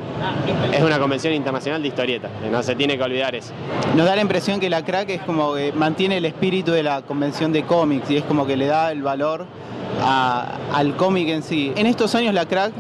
es 0.72 0.82
una 0.82 1.00
convención 1.00 1.34
internacional 1.34 1.82
de 1.82 1.88
historieta, 1.88 2.30
no 2.52 2.64
se 2.64 2.76
tiene 2.76 2.98
que 2.98 3.04
olvidar 3.04 3.36
eso. 3.36 3.54
Nos 3.96 4.06
da 4.06 4.16
la 4.16 4.22
impresión 4.22 4.60
que 4.60 4.70
la 4.70 4.84
crack 4.84 5.10
es 5.10 5.22
como 5.22 5.54
que 5.54 5.72
mantiene 5.74 6.18
el 6.18 6.26
espíritu 6.26 6.72
de 6.72 6.84
la 6.84 7.02
convención 7.04 7.52
de 7.52 7.64
cómics 7.64 8.10
y 8.10 8.18
es 8.18 8.24
como 8.24 8.46
que 8.46 8.58
le 8.58 8.66
da 8.66 8.92
el 8.92 9.04
valor 9.04 9.46
al 10.02 10.96
cómic 10.96 11.30
en 11.30 11.44
sí. 11.44 11.72
En 11.76 11.86
estos 11.86 12.16
años 12.16 12.34
la 12.34 12.46
crack 12.46 12.74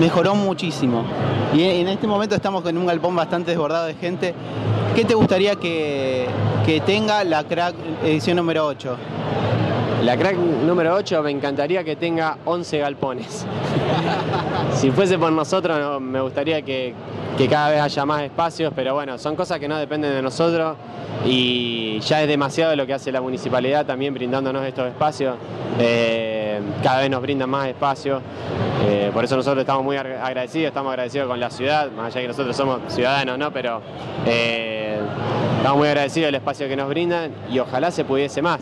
mejoró 0.00 0.34
muchísimo. 0.34 1.04
Y 1.54 1.62
en 1.62 1.88
este 1.88 2.06
momento 2.06 2.34
estamos 2.34 2.62
con 2.62 2.76
un 2.76 2.86
galpón 2.86 3.14
bastante 3.14 3.50
desbordado 3.50 3.86
de 3.86 3.94
gente. 3.94 4.34
¿Qué 4.96 5.04
te 5.04 5.14
gustaría 5.14 5.54
que, 5.56 6.26
que 6.64 6.80
tenga 6.80 7.22
la 7.22 7.44
crack 7.44 7.74
edición 8.02 8.38
número 8.38 8.66
8? 8.66 8.96
La 10.04 10.16
crack 10.16 10.36
número 10.36 10.94
8 10.94 11.22
me 11.22 11.30
encantaría 11.30 11.84
que 11.84 11.94
tenga 11.94 12.38
11 12.46 12.78
galpones. 12.78 13.44
si 14.74 14.90
fuese 14.90 15.18
por 15.18 15.30
nosotros 15.30 16.00
me 16.00 16.20
gustaría 16.22 16.62
que, 16.62 16.94
cada 17.50 17.70
vez 17.70 17.80
haya 17.80 18.04
más 18.04 18.22
espacios, 18.22 18.72
pero 18.74 18.94
bueno, 18.94 19.18
son 19.18 19.36
cosas 19.36 19.58
que 19.58 19.68
no 19.68 19.76
dependen 19.78 20.12
de 20.12 20.22
nosotros 20.22 20.76
y 21.24 21.98
ya 22.00 22.22
es 22.22 22.28
demasiado 22.28 22.76
lo 22.76 22.86
que 22.86 22.94
hace 22.94 23.10
la 23.12 23.20
municipalidad 23.20 23.86
también 23.86 24.12
brindándonos 24.12 24.64
estos 24.64 24.88
espacios. 24.88 25.36
Eh, 25.78 26.39
cada 26.82 27.00
vez 27.00 27.10
nos 27.10 27.22
brindan 27.22 27.50
más 27.50 27.68
espacios, 27.68 28.22
eh, 28.86 29.10
por 29.12 29.24
eso 29.24 29.36
nosotros 29.36 29.60
estamos 29.60 29.84
muy 29.84 29.96
agradecidos, 29.96 30.68
estamos 30.68 30.90
agradecidos 30.90 31.28
con 31.28 31.38
la 31.38 31.50
ciudad, 31.50 31.90
más 31.92 32.06
allá 32.06 32.22
que 32.22 32.28
nosotros 32.28 32.56
somos 32.56 32.80
ciudadanos, 32.88 33.38
¿no? 33.38 33.52
Pero 33.52 33.82
eh, 34.26 34.98
estamos 35.58 35.78
muy 35.78 35.88
agradecidos 35.88 36.28
del 36.28 36.36
espacio 36.36 36.66
que 36.66 36.76
nos 36.76 36.88
brindan 36.88 37.32
y 37.50 37.58
ojalá 37.58 37.90
se 37.90 38.04
pudiese 38.04 38.40
más. 38.40 38.60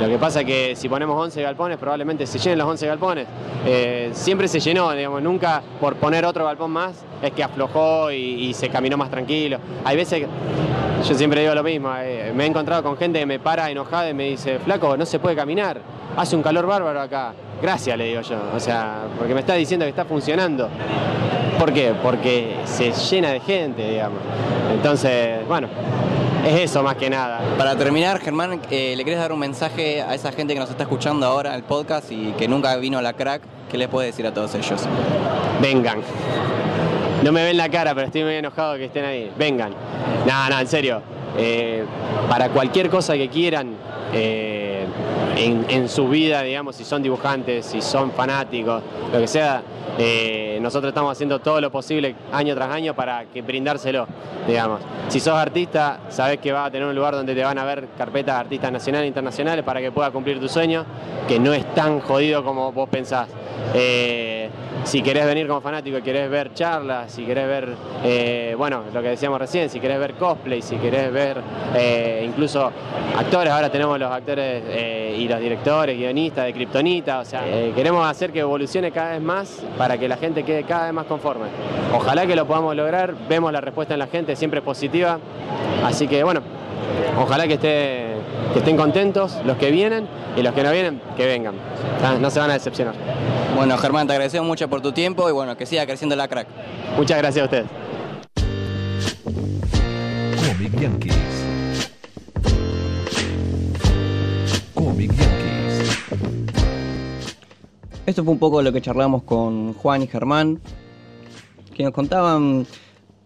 Lo 0.00 0.08
que 0.08 0.16
pasa 0.16 0.40
es 0.40 0.46
que 0.46 0.76
si 0.76 0.88
ponemos 0.88 1.20
11 1.20 1.42
galpones, 1.42 1.76
probablemente 1.76 2.26
se 2.26 2.38
llenen 2.38 2.58
los 2.58 2.68
11 2.68 2.86
galpones. 2.86 3.26
Eh, 3.66 4.10
siempre 4.12 4.48
se 4.48 4.60
llenó, 4.60 4.90
digamos, 4.92 5.20
nunca 5.20 5.62
por 5.80 5.96
poner 5.96 6.24
otro 6.24 6.44
galpón 6.44 6.70
más 6.70 7.04
es 7.20 7.32
que 7.32 7.42
aflojó 7.42 8.10
y, 8.12 8.54
se 8.54 8.68
caminó 8.70 8.96
más 8.96 9.10
tranquilo. 9.10 9.58
Hay 9.84 9.96
veces, 9.96 10.24
yo 11.06 11.14
siempre 11.14 11.40
digo 11.42 11.54
lo 11.54 11.62
mismo, 11.62 11.90
me 12.34 12.44
he 12.44 12.46
encontrado 12.46 12.82
con 12.82 12.96
gente 12.96 13.18
que 13.18 13.26
me 13.26 13.38
para 13.38 13.70
enojada 13.70 14.08
y 14.08 14.14
me 14.14 14.24
dice, 14.30 14.58
flaco, 14.60 14.96
no 14.96 15.04
se 15.04 15.18
puede 15.18 15.34
caminar, 15.34 15.80
hace 16.18 16.34
un 16.34 16.42
calor 16.42 16.66
bárbaro 16.66 17.00
acá. 17.00 17.32
Gracias, 17.62 17.96
le 17.96 18.04
digo 18.06 18.20
yo, 18.22 18.36
o 18.54 18.60
sea, 18.60 19.04
porque 19.16 19.34
me 19.34 19.40
está 19.40 19.54
diciendo 19.54 19.86
que 19.86 19.90
está 19.90 20.04
funcionando. 20.04 20.68
¿Por 21.58 21.72
qué? 21.72 21.94
Porque 22.02 22.56
se 22.64 22.92
llena 22.92 23.30
de 23.30 23.40
gente, 23.40 23.90
digamos. 23.90 24.20
Entonces, 24.72 25.46
bueno, 25.48 25.68
es 26.46 26.60
eso 26.60 26.82
más 26.82 26.96
que 26.96 27.10
nada. 27.10 27.40
Para 27.56 27.76
terminar, 27.76 28.20
Germán, 28.20 28.60
eh, 28.70 28.94
¿le 28.96 29.04
querés 29.04 29.18
dar 29.18 29.32
un 29.32 29.38
mensaje 29.38 30.02
a 30.02 30.14
esa 30.14 30.30
gente 30.32 30.54
que 30.54 30.60
nos 30.60 30.70
está 30.70 30.84
escuchando 30.84 31.26
ahora 31.26 31.50
en 31.50 31.56
el 31.56 31.62
podcast 31.64 32.10
y 32.12 32.32
que 32.32 32.46
nunca 32.46 32.76
vino 32.76 32.98
a 32.98 33.02
la 33.02 33.12
crack? 33.12 33.42
¿Qué 33.70 33.78
les 33.78 33.88
puede 33.88 34.06
decir 34.08 34.26
a 34.26 34.32
todos 34.32 34.54
ellos? 34.54 34.82
Vengan. 35.60 36.00
No 37.24 37.32
me 37.32 37.42
ven 37.42 37.56
la 37.56 37.68
cara, 37.68 37.94
pero 37.94 38.06
estoy 38.06 38.22
muy 38.22 38.34
enojado 38.34 38.76
que 38.76 38.84
estén 38.86 39.04
ahí. 39.04 39.32
Vengan. 39.36 39.72
No, 40.26 40.48
no, 40.48 40.60
en 40.60 40.66
serio. 40.66 41.02
Eh, 41.36 41.84
para 42.28 42.48
cualquier 42.50 42.88
cosa 42.88 43.14
que 43.14 43.28
quieran 43.28 43.74
eh, 44.12 44.67
en, 45.36 45.88
su 45.88 46.08
vida, 46.08 46.42
digamos, 46.42 46.76
si 46.76 46.84
son 46.84 47.02
dibujantes, 47.02 47.66
si 47.66 47.80
son 47.80 48.12
fanáticos, 48.12 48.82
lo 49.12 49.18
que 49.18 49.26
sea, 49.26 49.62
eh, 49.98 50.58
nosotros 50.60 50.90
estamos 50.90 51.12
haciendo 51.12 51.40
todo 51.40 51.60
lo 51.60 51.70
posible 51.70 52.14
año 52.32 52.54
tras 52.54 52.70
año 52.70 52.94
para 52.94 53.24
que 53.26 53.42
brindárselo, 53.42 54.06
digamos. 54.46 54.80
Si 55.08 55.20
sos 55.20 55.34
artista, 55.34 56.00
sabes 56.08 56.38
que 56.38 56.52
vas 56.52 56.68
a 56.68 56.70
tener 56.70 56.86
un 56.86 56.94
lugar 56.94 57.14
donde 57.14 57.34
te 57.34 57.42
van 57.42 57.58
a 57.58 57.64
ver 57.64 57.88
carpetas 57.96 58.34
de 58.36 58.40
artistas 58.40 58.72
nacionales 58.72 59.04
e 59.04 59.08
internacionales 59.08 59.64
para 59.64 59.80
que 59.80 59.90
puedas 59.90 60.10
cumplir 60.10 60.40
tu 60.40 60.48
sueño, 60.48 60.84
que 61.26 61.38
no 61.38 61.52
es 61.52 61.64
tan 61.74 62.00
jodido 62.00 62.44
como 62.44 62.72
vos 62.72 62.88
pensás. 62.88 63.28
Eh, 63.74 64.37
si 64.88 65.02
querés 65.02 65.26
venir 65.26 65.46
como 65.46 65.60
fanático, 65.60 66.00
querés 66.02 66.30
ver 66.30 66.54
charlas, 66.54 67.12
si 67.12 67.24
querés 67.24 67.46
ver, 67.46 67.74
eh, 68.04 68.54
bueno, 68.56 68.84
lo 68.94 69.02
que 69.02 69.08
decíamos 69.08 69.38
recién, 69.38 69.68
si 69.68 69.80
querés 69.80 69.98
ver 69.98 70.14
cosplay, 70.14 70.62
si 70.62 70.76
querés 70.76 71.12
ver 71.12 71.42
eh, 71.76 72.24
incluso 72.26 72.72
actores, 73.14 73.52
ahora 73.52 73.70
tenemos 73.70 73.98
los 73.98 74.10
actores 74.10 74.62
eh, 74.66 75.14
y 75.18 75.28
los 75.28 75.40
directores, 75.40 75.94
guionistas 75.94 76.46
de 76.46 76.54
Kryptonita, 76.54 77.18
o 77.18 77.24
sea, 77.26 77.42
queremos 77.74 78.06
hacer 78.06 78.32
que 78.32 78.40
evolucione 78.40 78.90
cada 78.90 79.10
vez 79.10 79.20
más 79.20 79.62
para 79.76 79.98
que 79.98 80.08
la 80.08 80.16
gente 80.16 80.42
quede 80.42 80.64
cada 80.64 80.86
vez 80.86 80.94
más 80.94 81.04
conforme. 81.04 81.48
Ojalá 81.94 82.26
que 82.26 82.34
lo 82.34 82.46
podamos 82.46 82.74
lograr, 82.74 83.14
vemos 83.28 83.52
la 83.52 83.60
respuesta 83.60 83.92
en 83.92 84.00
la 84.00 84.06
gente, 84.06 84.36
siempre 84.36 84.62
positiva, 84.62 85.18
así 85.84 86.08
que 86.08 86.24
bueno, 86.24 86.40
ojalá 87.20 87.46
que, 87.46 87.58
que 87.58 88.14
estén 88.56 88.78
contentos 88.78 89.36
los 89.44 89.58
que 89.58 89.70
vienen 89.70 90.08
y 90.34 90.42
los 90.42 90.54
que 90.54 90.62
no 90.62 90.72
vienen, 90.72 90.98
que 91.14 91.26
vengan, 91.26 91.56
no 92.22 92.30
se 92.30 92.40
van 92.40 92.48
a 92.48 92.54
decepcionar. 92.54 92.94
Bueno, 93.54 93.76
Germán, 93.78 94.06
te 94.06 94.12
agradecemos 94.12 94.46
mucho 94.46 94.68
por 94.68 94.80
tu 94.80 94.92
tiempo 94.92 95.28
y 95.28 95.32
bueno, 95.32 95.56
que 95.56 95.66
siga 95.66 95.84
creciendo 95.86 96.14
la 96.14 96.28
crack. 96.28 96.46
Muchas 96.96 97.18
gracias 97.18 97.42
a 97.42 97.44
ustedes. 97.44 97.66
Comic 100.36 100.80
Yankees. 100.80 101.14
Comic 104.74 105.10
Yankees. 105.12 105.98
Esto 108.06 108.24
fue 108.24 108.32
un 108.32 108.38
poco 108.38 108.62
lo 108.62 108.72
que 108.72 108.80
charlamos 108.80 109.22
con 109.22 109.74
Juan 109.74 110.02
y 110.02 110.06
Germán, 110.06 110.60
que 111.74 111.82
nos 111.82 111.92
contaban 111.92 112.66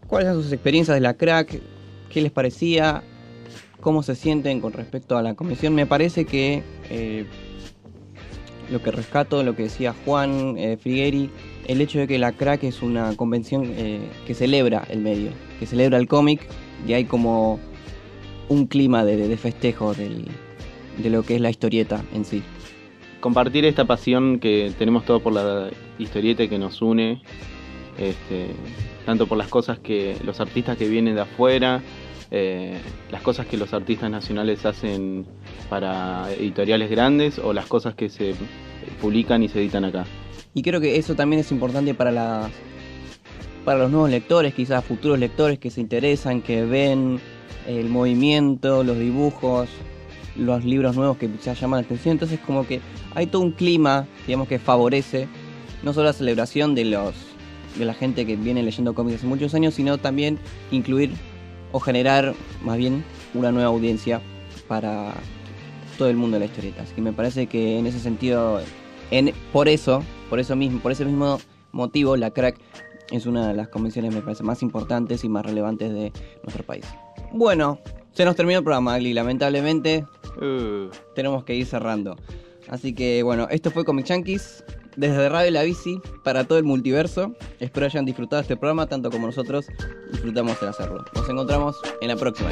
cuáles 0.08 0.28
eran 0.28 0.42
sus 0.42 0.52
experiencias 0.52 0.94
de 0.94 1.00
la 1.00 1.14
crack, 1.14 1.60
qué 2.10 2.20
les 2.20 2.32
parecía, 2.32 3.02
cómo 3.80 4.02
se 4.02 4.14
sienten 4.14 4.60
con 4.60 4.72
respecto 4.72 5.16
a 5.16 5.22
la 5.22 5.34
comisión. 5.34 5.74
Me 5.74 5.86
parece 5.86 6.24
que 6.24 6.62
eh, 6.90 7.26
lo 8.70 8.82
que 8.82 8.90
rescato, 8.90 9.42
lo 9.42 9.54
que 9.54 9.64
decía 9.64 9.94
Juan 10.04 10.56
eh, 10.56 10.78
el 11.66 11.80
hecho 11.80 11.98
de 11.98 12.06
que 12.06 12.18
la 12.18 12.32
crack 12.32 12.64
es 12.64 12.82
una 12.82 13.14
convención 13.16 13.64
eh, 13.76 14.00
que 14.26 14.34
celebra 14.34 14.84
el 14.88 15.00
medio, 15.00 15.30
que 15.58 15.66
celebra 15.66 15.98
el 15.98 16.08
cómic 16.08 16.46
y 16.86 16.92
hay 16.94 17.04
como 17.04 17.60
un 18.48 18.66
clima 18.66 19.04
de, 19.04 19.36
festejo 19.36 19.94
de 19.94 21.10
lo 21.10 21.22
que 21.22 21.36
es 21.36 21.40
la 21.40 21.50
historieta 21.50 22.02
en 22.12 22.24
sí. 22.24 22.42
Compartir 23.20 23.64
esta 23.64 23.84
pasión 23.84 24.40
que 24.40 24.72
tenemos 24.78 25.04
todos 25.04 25.22
por 25.22 25.32
la 25.32 25.70
historieta 25.98 26.48
que 26.48 26.58
nos 26.58 26.82
une, 26.82 27.22
este, 27.96 28.48
tanto 29.06 29.26
por 29.26 29.38
las 29.38 29.48
cosas 29.48 29.78
que 29.78 30.16
los 30.24 30.40
artistas 30.40 30.76
que 30.76 30.88
vienen 30.88 31.14
de 31.14 31.20
afuera, 31.20 31.82
eh, 32.30 32.78
las 33.10 33.22
cosas 33.22 33.46
que 33.46 33.56
los 33.56 33.74
artistas 33.74 34.10
nacionales 34.10 34.64
hacen 34.64 35.26
para 35.68 36.30
editoriales 36.32 36.90
grandes 36.90 37.38
o 37.38 37.52
las 37.52 37.66
cosas 37.66 37.94
que 37.94 38.08
se 38.08 38.34
publican 39.00 39.42
y 39.42 39.48
se 39.48 39.60
editan 39.60 39.84
acá. 39.84 40.04
Y 40.54 40.62
creo 40.62 40.80
que 40.80 40.96
eso 40.96 41.14
también 41.14 41.40
es 41.40 41.50
importante 41.50 41.94
para 41.94 42.10
las 42.10 42.50
para 43.64 43.78
los 43.78 43.90
nuevos 43.90 44.10
lectores, 44.10 44.54
quizás 44.54 44.84
futuros 44.84 45.18
lectores 45.18 45.58
que 45.58 45.70
se 45.70 45.80
interesan, 45.80 46.42
que 46.42 46.64
ven 46.64 47.20
el 47.66 47.88
movimiento, 47.88 48.82
los 48.82 48.98
dibujos, 48.98 49.68
los 50.36 50.64
libros 50.64 50.96
nuevos 50.96 51.16
que 51.16 51.30
se 51.40 51.54
llaman 51.54 51.80
la 51.80 51.86
atención. 51.86 52.12
Entonces 52.12 52.40
como 52.40 52.66
que 52.66 52.80
hay 53.14 53.26
todo 53.26 53.42
un 53.42 53.52
clima, 53.52 54.06
digamos, 54.26 54.48
que 54.48 54.58
favorece 54.58 55.28
no 55.82 55.92
solo 55.92 56.06
la 56.06 56.12
celebración 56.12 56.74
de 56.74 56.84
los 56.86 57.14
de 57.78 57.86
la 57.86 57.94
gente 57.94 58.26
que 58.26 58.36
viene 58.36 58.62
leyendo 58.62 58.94
cómics 58.94 59.18
hace 59.18 59.26
muchos 59.26 59.54
años, 59.54 59.74
sino 59.74 59.96
también 59.96 60.38
incluir 60.70 61.12
o 61.72 61.80
generar 61.80 62.34
más 62.62 62.76
bien 62.76 63.02
una 63.32 63.50
nueva 63.50 63.68
audiencia 63.68 64.20
para 64.68 65.14
todo 66.02 66.10
el 66.10 66.16
mundo 66.16 66.34
de 66.34 66.40
la 66.40 66.46
historieta. 66.46 66.82
Así 66.82 66.96
que 66.96 67.00
me 67.00 67.12
parece 67.12 67.46
que 67.46 67.78
en 67.78 67.86
ese 67.86 68.00
sentido, 68.00 68.60
en, 69.12 69.32
por 69.52 69.68
eso, 69.68 70.02
por 70.28 70.40
eso 70.40 70.56
mismo, 70.56 70.80
por 70.80 70.90
ese 70.90 71.04
mismo 71.04 71.38
motivo, 71.70 72.16
la 72.16 72.32
crack 72.32 72.58
es 73.12 73.24
una 73.24 73.46
de 73.46 73.54
las 73.54 73.68
convenciones 73.68 74.12
me 74.12 74.20
parece 74.20 74.42
más 74.42 74.62
importantes 74.62 75.22
y 75.22 75.28
más 75.28 75.46
relevantes 75.46 75.92
de 75.92 76.12
nuestro 76.42 76.64
país. 76.64 76.84
Bueno, 77.30 77.78
se 78.14 78.24
nos 78.24 78.34
terminó 78.34 78.58
el 78.58 78.64
programa, 78.64 78.94
Agli, 78.94 79.12
lamentablemente. 79.12 80.04
Uh. 80.40 80.90
Tenemos 81.14 81.44
que 81.44 81.54
ir 81.54 81.66
cerrando. 81.66 82.16
Así 82.68 82.94
que 82.96 83.22
bueno, 83.22 83.46
esto 83.52 83.70
fue 83.70 83.84
Comic 83.84 84.06
Chankeys 84.06 84.64
desde 84.96 85.28
Radio 85.28 85.52
La 85.52 85.62
Bici 85.62 86.00
para 86.24 86.42
todo 86.42 86.58
el 86.58 86.64
multiverso. 86.64 87.32
Espero 87.60 87.86
hayan 87.86 88.06
disfrutado 88.06 88.42
este 88.42 88.56
programa 88.56 88.88
tanto 88.88 89.08
como 89.08 89.28
nosotros 89.28 89.66
disfrutamos 90.10 90.60
de 90.60 90.66
hacerlo. 90.66 91.04
Nos 91.14 91.28
encontramos 91.28 91.76
en 92.00 92.08
la 92.08 92.16
próxima. 92.16 92.50